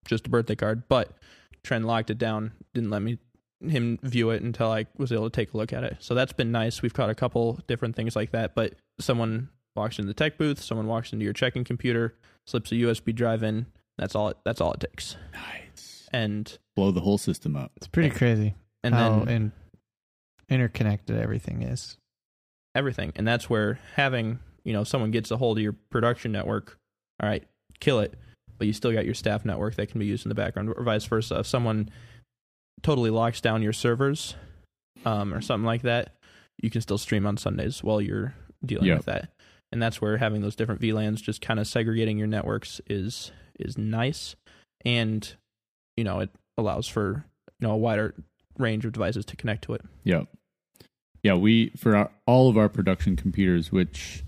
[0.06, 1.18] just a birthday card, but
[1.62, 3.18] Trend locked it down, didn't let me
[3.60, 5.96] him view it until I was able to take a look at it.
[5.98, 6.80] So that's been nice.
[6.80, 10.62] We've caught a couple different things like that, but someone walks into the tech booth,
[10.62, 12.14] someone walks into your checking computer,
[12.46, 13.66] slips a USB drive in.
[13.96, 14.28] That's all.
[14.28, 15.16] It, that's all it takes.
[15.32, 15.97] Nice.
[16.12, 17.72] And blow the whole system up.
[17.76, 19.52] It's pretty crazy and how then in,
[20.48, 21.96] interconnected everything is.
[22.74, 26.78] everything, and that's where having you know someone gets a hold of your production network.
[27.22, 27.44] All right,
[27.80, 28.14] kill it,
[28.58, 30.82] but you still got your staff network that can be used in the background, or
[30.84, 31.40] vice versa.
[31.40, 31.90] If someone
[32.82, 34.34] totally locks down your servers,
[35.04, 36.14] um, or something like that,
[36.62, 38.34] you can still stream on Sundays while you're
[38.64, 38.96] dealing Yep.
[38.98, 39.30] with that.
[39.72, 43.76] And that's where having those different VLANs, just kind of segregating your networks, is is
[43.76, 44.36] nice,
[44.84, 45.34] and
[45.98, 47.24] you know it allows for
[47.60, 48.14] you know a wider
[48.56, 49.82] range of devices to connect to it.
[50.04, 50.22] Yeah,
[51.22, 54.24] Yeah, we for our, all of our production computers, which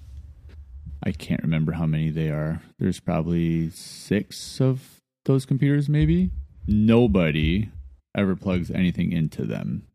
[1.02, 2.60] I can't remember how many they are.
[2.78, 6.30] There's probably six of those computers, maybe.
[6.66, 7.70] Nobody
[8.16, 9.86] ever plugs anything into them.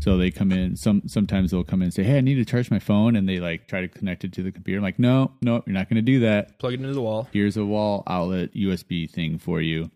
[0.00, 0.74] So they come in.
[0.74, 3.28] Some sometimes they'll come in and say, "Hey, I need to charge my phone," and
[3.28, 4.78] they like try to connect it to the computer.
[4.78, 6.58] I'm like, no, no, you're not going to do that.
[6.58, 7.28] Plug it into the wall.
[7.32, 9.92] Here's a wall outlet USB thing for you,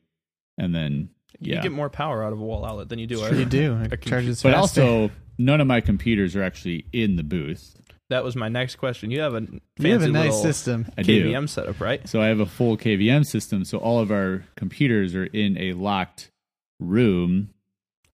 [0.59, 1.57] and then yeah.
[1.57, 3.19] You get more power out of a wall outlet than you do.
[3.19, 3.75] Sure a- you do.
[3.83, 4.83] It compu- charges but faster.
[4.83, 7.77] also none of my computers are actually in the booth.
[8.09, 9.11] That was my next question.
[9.11, 10.87] You have a fancy you have a nice little system.
[10.97, 11.25] I do.
[11.25, 12.09] KVM setup, right?
[12.09, 13.65] So I have a full KVM system.
[13.65, 16.31] So all of our computers are in a locked
[16.79, 17.51] room.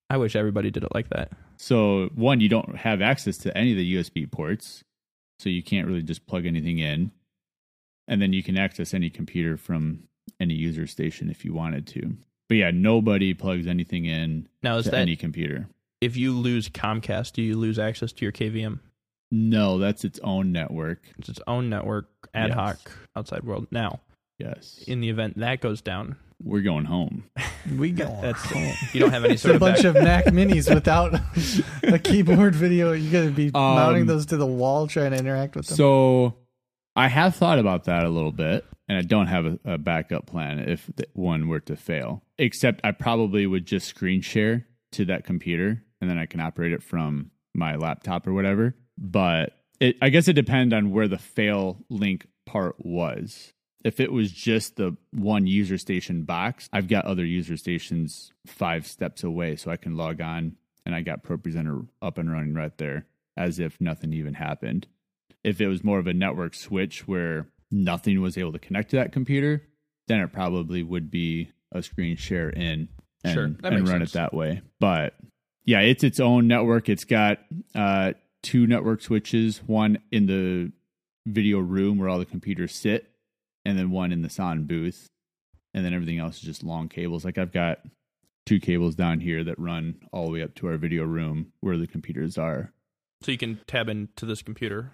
[0.09, 1.33] I wish everybody did it like that.
[1.59, 4.83] So one, you don't have access to any of the USB ports.
[5.39, 7.13] So you can't really just plug anything in.
[8.09, 10.05] And then you can access any computer from
[10.41, 12.17] any user station if you wanted to.
[12.53, 15.69] But yeah, nobody plugs anything in Now is to that any computer.
[16.03, 18.79] if you lose Comcast, do you lose access to your KVM?
[19.31, 21.01] No, that's its own network.
[21.19, 22.55] It's its own network, ad Yes.
[22.59, 22.79] hoc,
[23.17, 23.69] outside world.
[23.71, 24.01] Now,
[24.39, 24.85] Yes.
[24.87, 27.25] in the event that goes down, We're going home.
[27.79, 28.19] We go.
[28.21, 28.45] that's
[28.93, 31.15] you don't have any It's sort a of bunch back- of Mac Minis without
[31.85, 32.93] a keyboard video.
[32.93, 35.77] You're gonna be Um, mounting those to the wall, trying to interact with them.
[35.79, 36.35] So
[36.95, 40.27] I have thought about that a little bit, and I don't have a, a backup
[40.27, 42.23] plan if the one were to fail.
[42.43, 46.73] Except I probably would just screen share to that computer, and then I can operate
[46.73, 48.75] it from my laptop or whatever.
[48.99, 53.53] But it, I guess it depends on where the fail link part was.
[53.85, 58.87] If it was just the one user station box, I've got other user stations five
[58.87, 62.77] steps away, so I can log on, and I got ProPresenter up and running right
[62.77, 64.87] there, as if nothing even happened
[65.45, 68.97] if it was more of a network switch where nothing was able to connect to
[68.97, 69.63] that computer,
[70.09, 72.89] then it probably would be a screen share in
[73.25, 74.11] and, Sure, and run sense.
[74.11, 74.63] it that way.
[74.81, 75.15] But
[75.65, 76.89] yeah, it's its own network.
[76.89, 77.39] It's got
[77.75, 78.13] uh,
[78.43, 80.73] two network switches, one in the
[81.27, 83.09] video room where all the computers sit,
[83.65, 85.07] and then one in the sound booth.
[85.75, 87.25] And then everything else is just long cables.
[87.25, 87.79] Like I've got
[88.45, 91.79] two cables down here that run all the way up to our video room where
[91.79, 92.73] the computers are.
[93.23, 94.93] so you can tab into this computer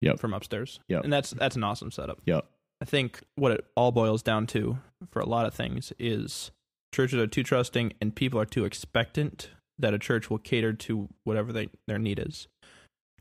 [0.00, 0.18] Yep.
[0.18, 0.80] from upstairs.
[0.88, 1.04] Yep.
[1.04, 2.22] And that's that's an awesome setup.
[2.24, 2.46] Yep.
[2.80, 4.78] I think what it all boils down to
[5.10, 6.50] for a lot of things is
[6.92, 11.08] churches are too trusting and people are too expectant that a church will cater to
[11.24, 12.48] whatever they, their need is.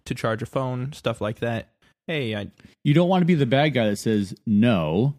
[0.05, 1.70] To charge a phone, stuff like that.
[2.07, 2.49] Hey, I
[2.84, 5.16] you don't want to be the bad guy that says no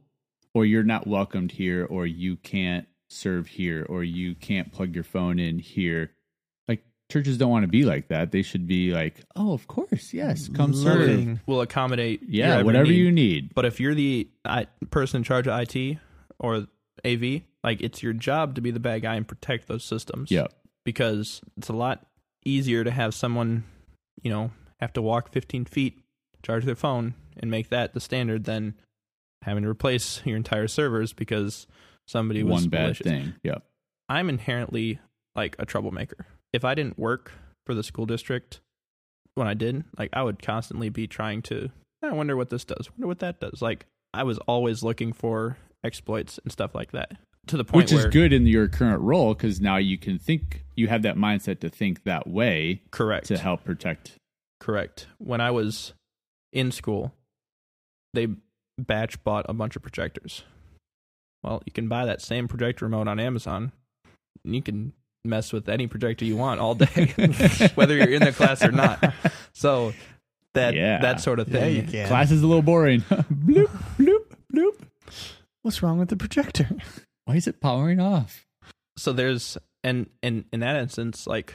[0.54, 5.04] or you're not welcomed here or you can't serve here or you can't plug your
[5.04, 6.10] phone in here
[7.10, 10.48] churches don't want to be like that they should be like oh of course yes
[10.48, 11.40] come serve Loving.
[11.46, 12.94] will accommodate yeah whatever need.
[12.96, 15.98] you need But if you're the I, person in charge of IT
[16.38, 16.66] or
[17.04, 20.30] AV, like it's your job to be the bad guy and protect those systems.
[20.30, 20.52] yep
[20.84, 22.06] Because it's a lot
[22.44, 23.64] easier to have someone,
[24.22, 24.50] you know,
[24.80, 25.98] have to walk 15 feet,
[26.42, 28.74] charge their phone, and make that the standard than
[29.42, 31.66] having to replace your entire servers because
[32.06, 33.04] somebody was one bad malicious.
[33.06, 33.62] thing yep
[34.08, 34.98] I'm inherently
[35.36, 36.26] like a troublemaker.
[36.52, 37.32] If I didn't work
[37.66, 38.60] for the school district
[39.34, 41.70] when I did, like I would constantly be trying to
[42.02, 42.90] I wonder what this does.
[42.90, 43.60] Wonder what that does.
[43.60, 47.12] Like I was always looking for exploits and stuff like that.
[47.46, 50.64] To the point Which is good in your current role because now you can think,
[50.76, 53.26] you have that mindset to think that way correct.
[53.26, 54.16] to help protect.
[54.60, 55.06] Correct.
[55.18, 55.94] When I was
[56.52, 57.14] in school,
[58.12, 58.28] they
[58.78, 60.44] batch bought a bunch of projectors.
[61.42, 63.72] Well, you can buy that same projector remote on Amazon.
[64.44, 64.92] And you can
[65.24, 67.12] mess with any projector you want all day,
[67.74, 69.14] whether you're in the class or not.
[69.52, 69.92] So
[70.54, 71.00] that Yeah.
[71.00, 71.76] that sort of Yeah, thing.
[71.76, 72.08] you can.
[72.08, 73.00] Class is a little boring.
[73.02, 73.68] bloop,
[73.98, 74.80] bloop, bloop.
[75.62, 76.68] What's wrong with the projector?
[77.26, 78.46] Why is it powering off?
[78.96, 81.54] So there's and and in that instance, like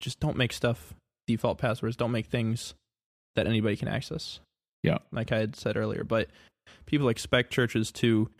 [0.00, 0.94] just don't make stuff
[1.26, 1.96] default passwords.
[1.96, 2.74] Don't make things
[3.36, 4.40] that anybody can access.
[4.82, 4.98] Yeah.
[5.12, 6.04] like I had said earlier.
[6.04, 6.28] But
[6.86, 8.30] people expect churches to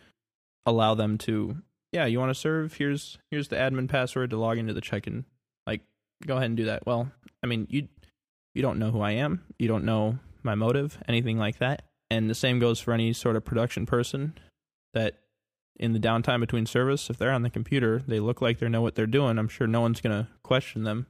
[0.65, 1.57] allow them to,
[1.91, 2.73] yeah, you want to serve?
[2.73, 5.25] Here's here's the admin password to log into the check-in.
[5.65, 5.81] Like,
[6.25, 6.85] go ahead and do that.
[6.85, 7.11] Well,
[7.43, 7.87] I mean, you
[8.53, 9.43] you don't know who I am.
[9.57, 11.83] You don't know my motive, anything like that.
[12.09, 14.33] And the same goes for any sort of production person
[14.93, 15.19] that
[15.79, 18.81] in the downtime between service, if they're on the computer, they look like they know
[18.81, 19.37] what they're doing.
[19.37, 21.07] I'm sure no one's going to question them,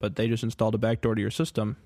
[0.00, 1.76] but they just installed a backdoor to your system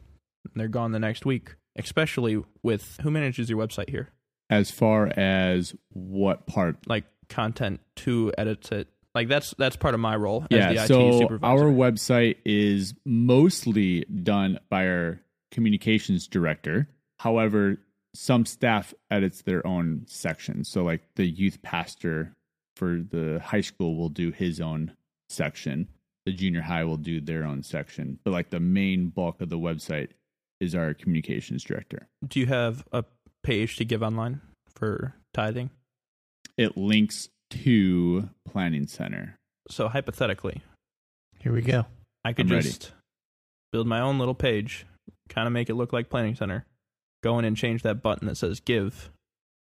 [0.45, 1.57] and they're gone the next week.
[1.77, 4.11] Especially with who manages your website here?
[4.49, 6.87] As far as what part?
[6.87, 8.89] Like content to edit it.
[9.15, 11.45] Like that's that's part of my role Yeah, as the IT so supervisor.
[11.65, 15.21] our website is mostly done by our
[15.53, 16.89] communications director.
[17.21, 17.79] However,
[18.15, 20.65] some staff edits their own section.
[20.65, 22.33] So, like the youth pastor
[22.77, 24.93] for the high school will do his own
[25.29, 25.89] section.
[26.27, 28.19] The junior high will do their own section.
[28.25, 30.09] But like the main bulk of the website
[30.61, 32.09] is our communications director.
[32.27, 33.05] Do you have a
[33.43, 34.41] page to give online
[34.75, 35.71] for tithing?
[36.57, 39.37] It links to Planning Center.
[39.71, 40.63] So hypothetically,
[41.41, 41.87] Here we go.
[42.25, 42.69] I could I'm ready.
[42.69, 42.93] just
[43.73, 44.87] build my own little page,
[45.29, 46.65] kind of make it look like Planning Center,
[47.23, 49.11] go in and change that button that says give,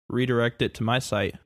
[0.08, 1.36] redirect it to my site.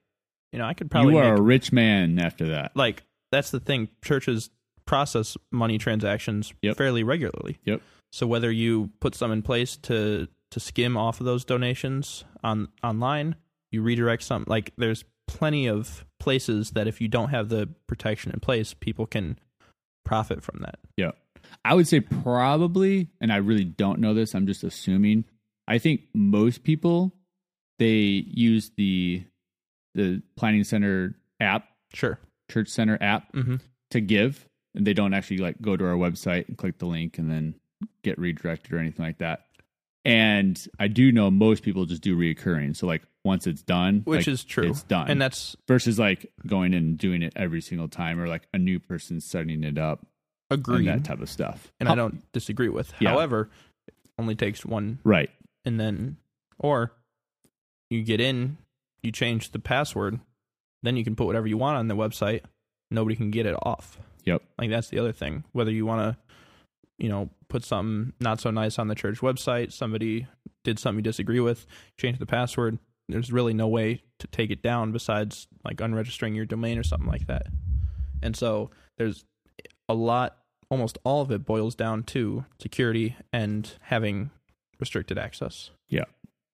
[0.52, 2.72] You know, I could probably you are make, a rich man after that.
[2.74, 3.88] like that's the thing.
[4.02, 4.50] Churches
[4.86, 6.76] process money transactions Yep.
[6.76, 7.58] fairly regularly.
[7.64, 7.82] Yep.
[8.12, 12.68] So whether you put some in place to to skim off of those donations on
[12.84, 13.34] online,
[13.72, 14.44] you redirect some.
[14.46, 19.06] Like there's plenty of places that if you don't have the protection in place, people
[19.06, 19.38] can
[20.04, 20.78] profit from that.
[20.96, 21.12] Yeah.
[21.64, 25.24] I would say probably, and I really don't know this, I'm just assuming.
[25.68, 27.12] I think most people
[27.78, 29.22] they use the
[29.94, 32.18] the planning center app, Sure.
[32.50, 33.56] church center app Mm-hmm.
[33.90, 37.18] to give, and they don't actually like go to our website and click the link
[37.18, 37.54] and then
[38.02, 39.44] get redirected or anything like that.
[40.04, 42.76] And I do know most people just do reoccurring.
[42.76, 44.70] So like once it's done, Which like, is true.
[44.70, 45.10] It's done.
[45.10, 48.58] And that's versus like going in and doing it every single time or like a
[48.58, 50.06] new person setting it up
[50.50, 50.88] agreed.
[50.88, 51.70] and that type of stuff.
[51.80, 52.94] and I don't disagree with.
[53.00, 53.10] Yeah.
[53.10, 53.50] However,
[53.88, 55.28] it only takes one Right.
[55.64, 56.16] and then
[56.58, 56.92] or
[57.90, 58.56] you get in,
[59.02, 60.18] you change the password,
[60.82, 62.42] then you can put whatever you want on the website.
[62.90, 63.98] Nobody can get it off.
[64.24, 64.42] Yep.
[64.58, 65.44] Like that's the other thing.
[65.52, 66.34] Whether you want to,
[66.98, 70.26] you know, put something not so nice on the church website, somebody
[70.64, 71.66] did something you disagree with,
[71.98, 72.78] change the password.
[73.08, 77.08] There's really no way to take it down besides like unregistering your domain or something
[77.08, 77.46] like that.
[78.22, 79.24] And so there's
[79.88, 80.38] a lot,
[80.70, 84.30] almost all of it boils down to security and having
[84.80, 85.70] restricted access.
[85.88, 86.04] Yeah.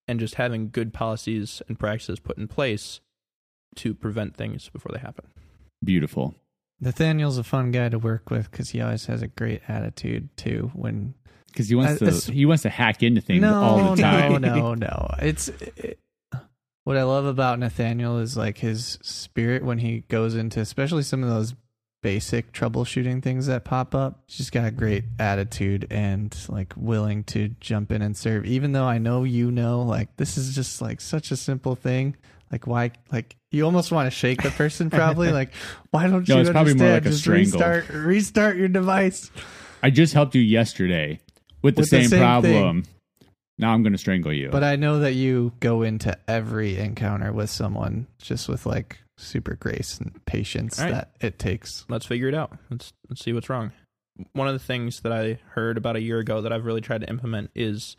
[0.09, 3.01] And just having good policies and practices put in place
[3.77, 5.27] to prevent things before they happen.
[5.83, 6.35] Beautiful.
[6.81, 10.71] Nathaniel's a fun guy to work with because he always has a great attitude too.
[10.75, 11.15] When
[11.47, 14.43] Because he wants Uh, to he wants to hack into things no, all the time.
[14.43, 15.15] no, no, no.
[15.21, 15.99] It's it,
[16.85, 21.23] what I love about Nathaniel is like his spirit when he goes into, especially some
[21.23, 21.55] of those
[22.03, 24.25] basic troubleshooting things that pop up.
[24.27, 28.45] He's just got a great attitude and like willing to jump in and serve.
[28.45, 32.17] Even though I know you know, like this is just like such a simple thing.
[32.51, 32.91] Like why?
[33.13, 34.91] Like you almost want to shake the person.
[34.91, 35.53] Probably like
[35.91, 37.53] why don't No, you it's probably more like a Just strangle.
[37.61, 39.31] restart, restart your device.
[39.85, 41.21] I just helped you yesterday
[41.63, 42.85] with the With the same, same problem.
[43.63, 44.49] Now I'm going to strangle you.
[44.51, 49.55] But I know that you go into every encounter with someone just with like super
[49.55, 50.91] grace and patience All right.
[50.95, 51.85] that it takes.
[51.89, 52.59] let's figure it out.
[52.71, 53.71] Let's let's see what's wrong.
[54.33, 57.03] One of the things that I heard about a year ago that I've really tried
[57.03, 57.97] to implement is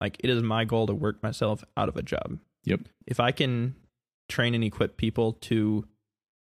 [0.00, 2.40] like it is my goal to work myself out of a job.
[2.64, 2.80] Yep.
[3.06, 3.76] If I can
[4.28, 5.86] train and equip people to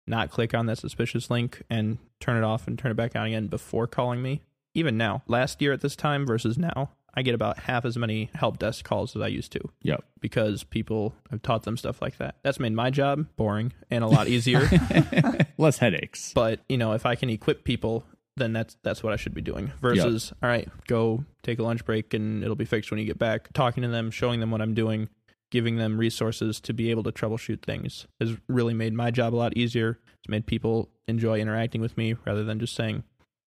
[0.08, 3.28] not click on that suspicious link and turn it off and turn it back on
[3.28, 4.42] again before calling me,
[4.74, 8.30] even now, last year at this time versus now, I get about half as many
[8.34, 10.04] help desk calls as I used to yep.
[10.20, 12.36] because people have taught them stuff like that.
[12.44, 14.70] That's made my job boring and a lot easier.
[15.58, 16.34] Less headaches.
[16.34, 18.04] But, you know, if I can equip people
[18.38, 19.72] then that's that's what I should be doing.
[19.82, 23.18] Versus, all right, go take a lunch break and it'll be fixed when you get
[23.18, 23.52] back.
[23.54, 25.10] Talking to them, showing them what I'm doing,
[25.52, 29.38] giving them resources to be able to troubleshoot things has really made my job a
[29.38, 30.00] lot easier.
[30.20, 33.04] It's made people enjoy interacting with me rather than just saying,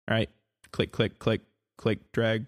[0.08, 0.30] all right,
[0.72, 1.42] click, click, click,
[1.76, 2.46] click, drag,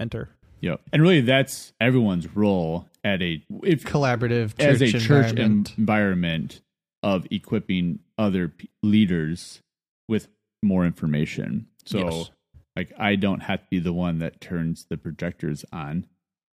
[0.00, 0.30] enter.
[0.62, 0.80] Yep.
[0.92, 5.02] And really, that's everyone's role at a if Collaborative as a church
[5.32, 5.74] environment.
[5.76, 6.60] environment
[7.02, 9.60] of equipping other p- leaders
[10.08, 10.28] with
[10.62, 11.66] more information.
[11.84, 12.30] So, Yes.
[12.76, 16.06] like, I don't have to be the one that turns the projectors on.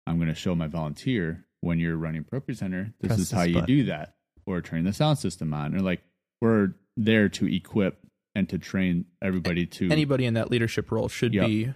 [0.06, 3.54] I'm going to show my volunteer when you're running ProPresenter, this Press is how you
[3.54, 3.66] button.
[3.66, 4.14] do that,
[4.46, 5.74] or turning the sound system on.
[5.74, 6.02] Or like,
[6.40, 7.98] we're there to equip
[8.36, 9.90] and to train everybody to.
[9.90, 11.46] Anybody in that leadership role should Yep.
[11.48, 11.72] be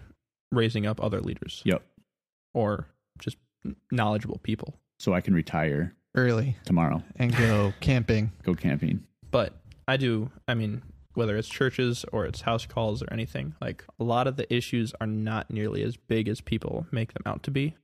[0.52, 1.82] raising up other leaders Yep.
[2.54, 2.86] Or
[3.18, 3.36] just
[3.90, 4.74] knowledgeable people.
[4.98, 8.32] So I can retire early tomorrow, and go camping.
[8.42, 9.04] go camping.
[9.30, 9.54] But
[9.88, 10.82] I do, I mean,
[11.14, 14.92] whether it's churches or it's house calls or anything, like a lot of the issues
[15.00, 17.76] are not nearly as big as people make them out to be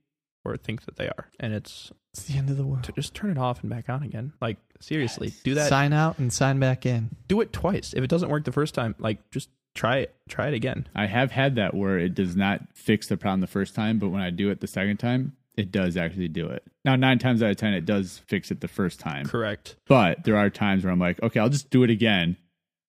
[0.44, 1.28] or think that they are.
[1.40, 2.84] And it's It's the end of the world.
[2.84, 4.32] to just turn it off and back on again.
[4.40, 5.68] Like seriously, do that.
[5.68, 7.10] Sign out and sign back in.
[7.28, 7.94] do it twice.
[7.94, 10.14] If it doesn't work the first time, like just try it.
[10.28, 10.88] Try it again.
[10.94, 14.08] I have had that where it does not fix the problem the first time, but
[14.08, 16.64] when I do it the second time, it does actually do it.
[16.84, 19.26] Now, nine times out of 10, it does fix it the first time.
[19.26, 19.76] Correct.
[19.86, 22.36] But there are times where I'm like, okay, I'll just do it again,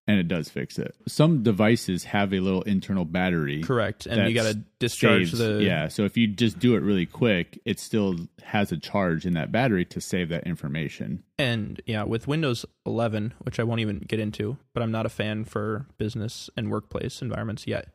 [0.08, 0.96] and it does fix it.
[1.08, 3.62] Some devices have a little internal battery.
[3.62, 4.06] Correct.
[4.06, 5.90] And you got to discharge saves- the yeah.
[5.90, 9.52] So if you just do it really quick, it still has a charge in that
[9.52, 11.24] battery to save that information.
[11.38, 15.10] And yeah, with Windows 11, which I won't even get into, but I'm not a
[15.10, 17.90] fan for business and workplace environments yet.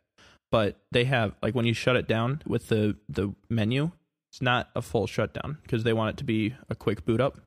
[0.51, 3.91] But they have like when you shut it down with the the menu,
[4.31, 7.41] it's not a full shutdown because they want it to be a quick boot up.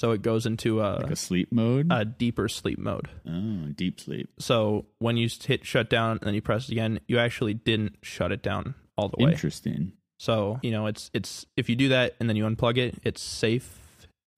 [0.00, 1.88] So it goes into a, Like a sleep mode.
[1.90, 3.10] a deeper sleep mode.
[3.28, 4.30] oh, deep sleep.
[4.38, 8.32] So when you hit shut down and then you press again, you actually didn't shut
[8.32, 9.32] it down all the way.
[9.32, 9.92] Interesting.
[10.18, 13.20] So, you know, it's it's if you do that and then you unplug it, it's
[13.20, 13.78] safe,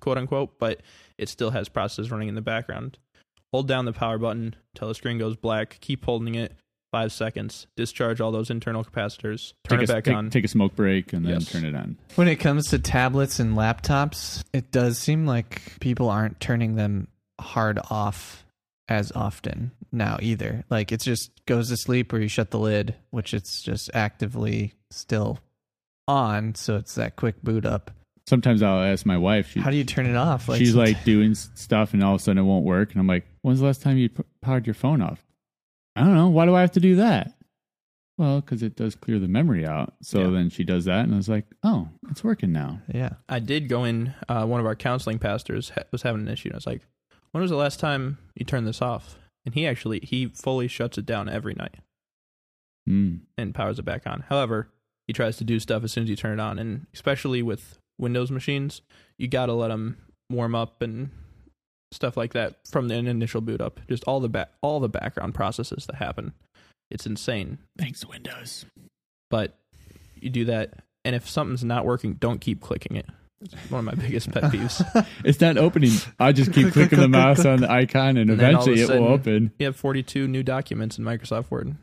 [0.01, 0.81] quote unquote, but
[1.17, 2.99] it still has processes running in the background.
[3.53, 6.57] Hold down the power button till the screen goes black, keep holding it
[6.93, 10.31] 5 seconds, discharge all those internal capacitors, turn take it a, back take, on.
[10.31, 11.51] Take a smoke break and then Yes.
[11.51, 11.97] turn it on.
[12.15, 17.09] When it comes to tablets and laptops, it does seem like people aren't turning them
[17.41, 18.45] hard off
[18.89, 20.65] as often now either.
[20.71, 24.75] Like it just goes to sleep or you shut the lid, which it's just actively
[24.91, 25.39] still
[26.07, 27.91] on, so it's that quick boot up.
[28.29, 29.51] Sometimes I'll ask my wife.
[29.51, 30.47] She, How do you turn it off?
[30.57, 33.07] she's some- like doing stuff and all of a sudden it won't work and i'm
[33.07, 35.25] like when's the last time you p- powered your phone off
[35.97, 37.35] i don't know why do i have to do that
[38.19, 40.31] well because it does clear the memory out so Yeah.
[40.31, 43.15] then she does that and i was like oh it's working now yeah.
[43.29, 46.49] I did go in uh, one of our counseling pastors ha- was having an issue
[46.49, 46.83] and I was like,
[47.31, 49.17] "When was the last time you turned this off?"
[49.47, 51.77] And he actually he fully shuts it down every night.
[52.89, 53.21] mm.
[53.39, 54.25] and powers it back on.
[54.29, 54.69] However,
[55.07, 57.79] he tries to do stuff as soon as you turn it on, and especially with
[57.99, 58.83] Windows machines,
[59.19, 59.97] you got to let them
[60.31, 61.11] warm up and
[61.93, 63.81] stuff like that from the initial boot up.
[63.89, 66.33] Just all the ba- all the background processes that happen.
[66.91, 68.67] It's insane, thanks windows
[69.31, 69.57] but
[70.21, 70.75] you do that,
[71.07, 73.07] and if something's not working, don't keep clicking it.
[73.41, 75.07] It's one of my biggest pet peeves.
[75.25, 75.91] it's not opening
[76.21, 78.63] i just keep Click, click, clicking the mouse on the icon and And then all
[78.69, 81.75] eventually it will open You have 42 new documents in Microsoft Word.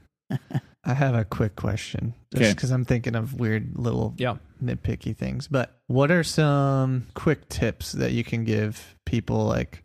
[0.85, 2.53] I have a quick question, just Okay.
[2.53, 4.37] because I'm thinking of weird little Yeah.
[4.63, 5.47] nitpicky things.
[5.47, 9.83] But what are some quick tips that you can give people, like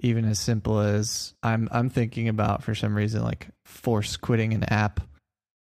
[0.00, 4.64] even as simple as I'm I'm thinking about for some reason like force quitting an
[4.64, 5.00] app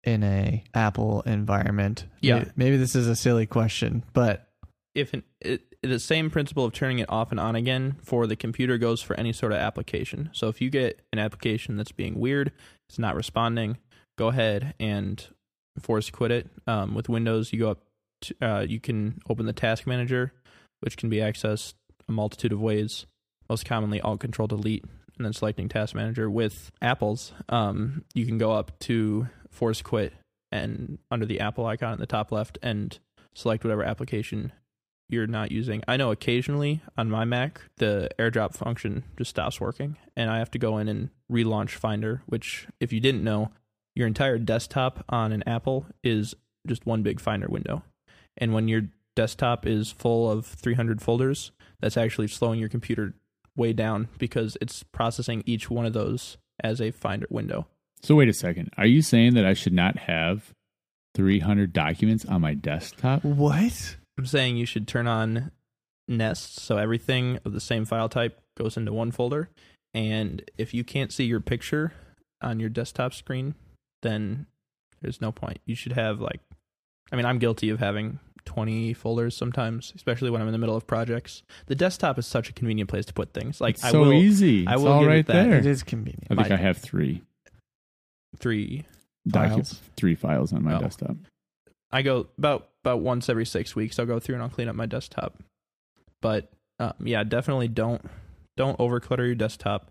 [0.05, 2.07] in a Apple environment.
[2.21, 2.39] Yeah.
[2.39, 4.49] Maybe, maybe this is a silly question, but
[4.95, 8.37] if an, it, the same principle of turning it off and on again for the
[8.37, 10.31] computer goes for any sort of application.
[10.33, 12.53] So if you get an application that's being weird,
[12.89, 13.79] it's not responding,
[14.17, 15.27] go ahead and
[15.81, 16.51] force quit it.
[16.67, 17.81] Um, with Windows, you go up,
[18.23, 20.33] to, uh, you can open the Task Manager,
[20.81, 21.75] which can be accessed
[22.09, 23.07] a multitude of ways.
[23.49, 24.85] Most commonly, Alt Control Delete,
[25.17, 26.31] and then selecting Task Manager.
[26.31, 30.13] With Apple's, um, you can go up to force quit
[30.51, 32.99] and under the Apple icon in the top left and
[33.35, 34.53] select whatever application
[35.09, 35.83] you're not using.
[35.87, 40.51] I know occasionally on my Mac, the airdrop function just stops working, and I have
[40.53, 43.51] to go in and relaunch Finder, which, if you didn't know,
[43.95, 46.35] your entire desktop on an Apple is
[46.67, 47.83] just one big Finder window.
[48.37, 48.83] And when your
[49.15, 53.15] desktop is full of 300 folders, that's actually slowing your computer
[53.57, 57.67] way down because it's processing each one of those as a Finder window.
[58.03, 60.53] so wait a second are you saying that i should not have
[61.15, 63.97] 300 documents on my desktop what?
[64.19, 65.51] I'm saying you should turn on
[66.07, 69.49] nests so everything of the same file type goes into one folder.
[69.93, 71.93] And if you can't see your picture
[72.41, 73.55] on your desktop screen,
[74.03, 74.47] then
[75.01, 75.59] there's no point.
[75.67, 76.41] You should have like,
[77.13, 78.19] I mean, I'm guilty of having
[78.55, 81.43] 20 folders sometimes, especially when I'm in the middle of projects.
[81.67, 83.61] The desktop is such a convenient place to put things.
[83.61, 84.67] Like It's I so will easy.
[84.67, 85.33] I It's will all give it right that.
[85.49, 85.59] there.
[85.59, 86.25] It is convenient.
[86.31, 87.23] I think My- I have three
[88.39, 88.85] three.
[89.27, 89.91] documents, Files.
[89.97, 90.81] three files on my Oh.
[90.81, 91.17] desktop.
[91.91, 93.99] I go about about once every six weeks.
[93.99, 95.43] I'll go through and I'll clean up my desktop.
[96.21, 98.03] But um, yeah, definitely don't
[98.57, 99.91] don't overclutter your desktop.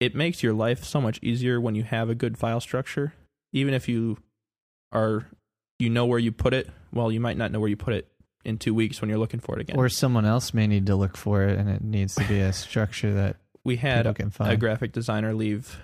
[0.00, 3.14] It makes your life so much easier when you have a good file structure.
[3.52, 4.18] Even if you
[4.92, 5.26] are
[5.78, 8.08] you know where you put it, well, you might not know where you put it
[8.44, 9.76] in two weeks when you're looking for it again.
[9.76, 12.52] Or someone else may need to look for it, and it needs to be a
[12.52, 15.80] structure that we had can a graphic designer leave.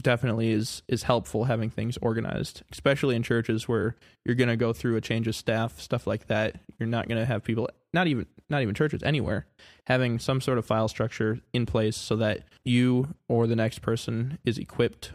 [0.00, 4.72] Definitely is is helpful having things organized especially in churches where you're going to go
[4.72, 6.54] through a change of staff stuff like that.
[6.78, 9.46] You're not going to have people not even not even churches anywhere
[9.86, 14.38] having some sort of file structure in place so that you or the next person
[14.44, 15.12] is equipped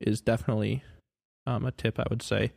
[0.00, 0.82] is definitely
[1.46, 2.52] um, a tip i would say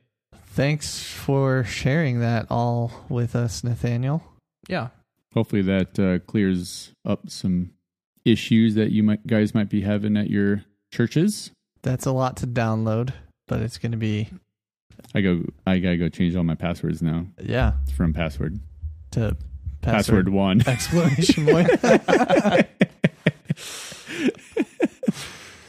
[0.47, 4.23] Thanks for sharing that all with us, Nathaniel.
[4.67, 4.89] yeah
[5.33, 7.71] Hopefully that uh, clears up some
[8.23, 10.63] issues that you might guys might be having at your
[10.93, 11.51] churches.
[11.83, 13.11] That's a lot to download,
[13.47, 14.29] but it's going to be
[15.13, 15.43] I go.
[15.67, 18.59] I gotta go change all my passwords now yeah from password
[19.11, 19.35] to
[19.81, 20.61] password, one.
[20.67, 21.69] exclamation point.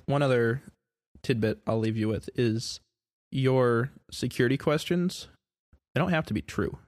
[0.07, 0.63] one other
[1.23, 2.81] tidbit i'll leave you with is
[3.33, 5.29] your security questions
[5.95, 6.79] they don't have to be true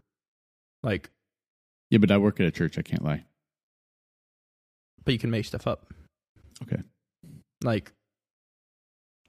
[0.82, 1.11] like
[1.91, 2.76] yeah, but I work at a church.
[2.78, 3.24] I can't lie.
[5.05, 5.86] but you can make stuff up.
[6.62, 6.82] Okay.
[7.64, 7.93] Like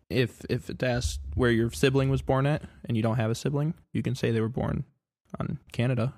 [0.09, 3.35] if if it asks where your sibling was born at and you don't have a
[3.35, 4.83] sibling, you can say they were born
[5.39, 6.13] on Canada.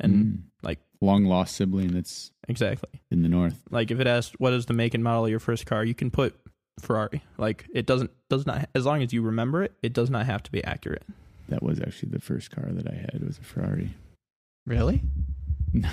[0.00, 0.42] And Mm.
[0.62, 3.02] like- long lost sibling that's exactly.
[3.10, 3.62] in the north.
[3.70, 5.94] Like if it asks what is the make and model of your first car, you
[5.94, 6.34] can put
[6.80, 7.22] Ferrari.
[7.38, 10.42] Like it doesn't does not as long as you remember it, it does not have
[10.44, 11.04] to be accurate.
[11.48, 13.10] That was actually the first car that I had.
[13.14, 13.90] It was a Ferrari.
[14.66, 15.02] really?
[15.72, 15.88] No.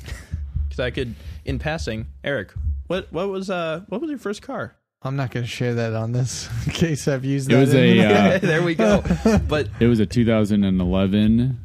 [0.70, 1.14] Cuz I could
[1.44, 2.52] in passing, Eric,
[2.86, 4.76] what what was uh what was your first car?
[5.02, 7.60] I'm not going to share that on this in case I've used It that.
[7.60, 8.00] was a,
[8.34, 9.02] uh, there we go.
[9.48, 11.58] But It was a 2011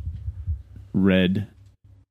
[0.94, 1.48] red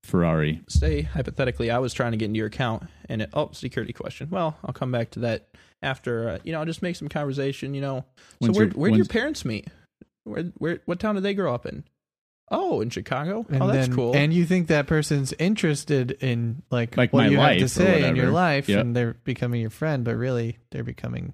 [0.04, 0.60] Ferrari.
[0.68, 4.28] say hypothetically I was trying to get into your account and it oh security question.
[4.30, 5.48] Well, I'll come back to that
[5.82, 7.74] after uh, you know I'll just make some conversation.
[7.74, 8.04] You know,
[8.38, 9.68] When's so where your- where did your parents meet?
[10.24, 11.84] Where where what town did they grow up in?
[12.50, 13.46] Oh, in Chicago.
[13.48, 14.14] and oh, that's then- cool.
[14.14, 17.64] And you think that person's interested in like, Like what my you have to life
[17.64, 18.80] or say in your life, Yep.
[18.80, 21.32] and they're becoming your friend, but really they're becoming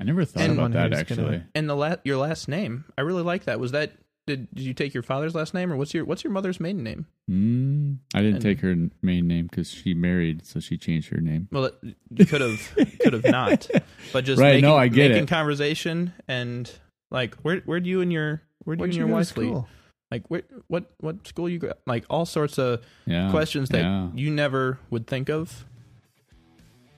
[0.00, 1.24] I never thought And about that who's actually.
[1.24, 3.60] gonna- and the la- your last name, I really like that.
[3.60, 3.92] Was that
[4.26, 6.82] did did you take your father's last name or what's your what's your mother's maiden
[6.82, 7.06] name?
[7.30, 11.20] Mm, I didn't And- take her main name because she married, so she changed her
[11.20, 11.48] name.
[11.52, 13.68] Well, it- you could have could have not,
[14.12, 15.28] but just Right, making, no, I get making it.
[15.28, 16.70] conversation and
[17.10, 19.46] like where where do you and your where do you Where'd and your wife lead?
[19.48, 19.68] school?
[20.10, 21.72] Like where, what what school you go?
[21.86, 24.08] Like all sorts of Yeah, questions that yeah.
[24.14, 25.64] you never would think of.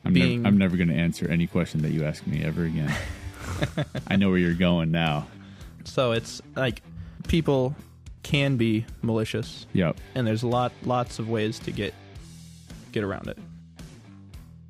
[0.05, 2.65] I'm, being- never, I'm never going to answer any question that you ask me ever
[2.65, 2.95] again.
[4.09, 5.27] I know where you're going now.
[5.85, 6.83] So it's like
[7.29, 7.75] people
[8.23, 9.97] can be malicious, Yep.
[10.15, 11.95] and there's a lot lots of ways to get
[12.93, 13.39] get around it.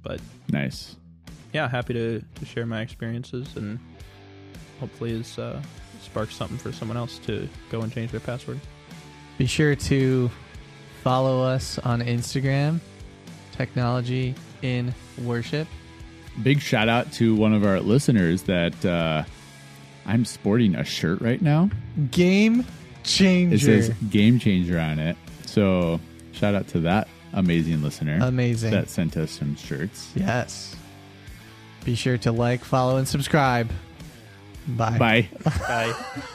[0.02, 0.96] But Nice.
[1.52, 3.78] yeah, happy to, to share my experiences and
[4.80, 5.60] hopefully is uh,
[6.02, 8.60] spark something for someone else to go and change their password.
[9.38, 10.30] Be sure to
[11.02, 12.80] follow us on Instagram,
[13.52, 15.66] Technology in Worship.
[16.42, 19.24] Big shout out to one of our listeners that uh,
[20.08, 21.70] I'm sporting a shirt right now.
[22.10, 22.64] Game
[23.04, 23.54] changer.
[23.54, 25.16] It says Game Changer on it.
[25.46, 26.00] So
[26.32, 28.70] shout out to that amazing listener Amazing.
[28.72, 30.10] that sent us some shirts.
[30.16, 30.74] yes.
[31.84, 33.70] Be sure to like, follow, and subscribe.
[34.66, 34.98] Bye.
[34.98, 35.28] Bye.
[35.44, 35.94] Bye.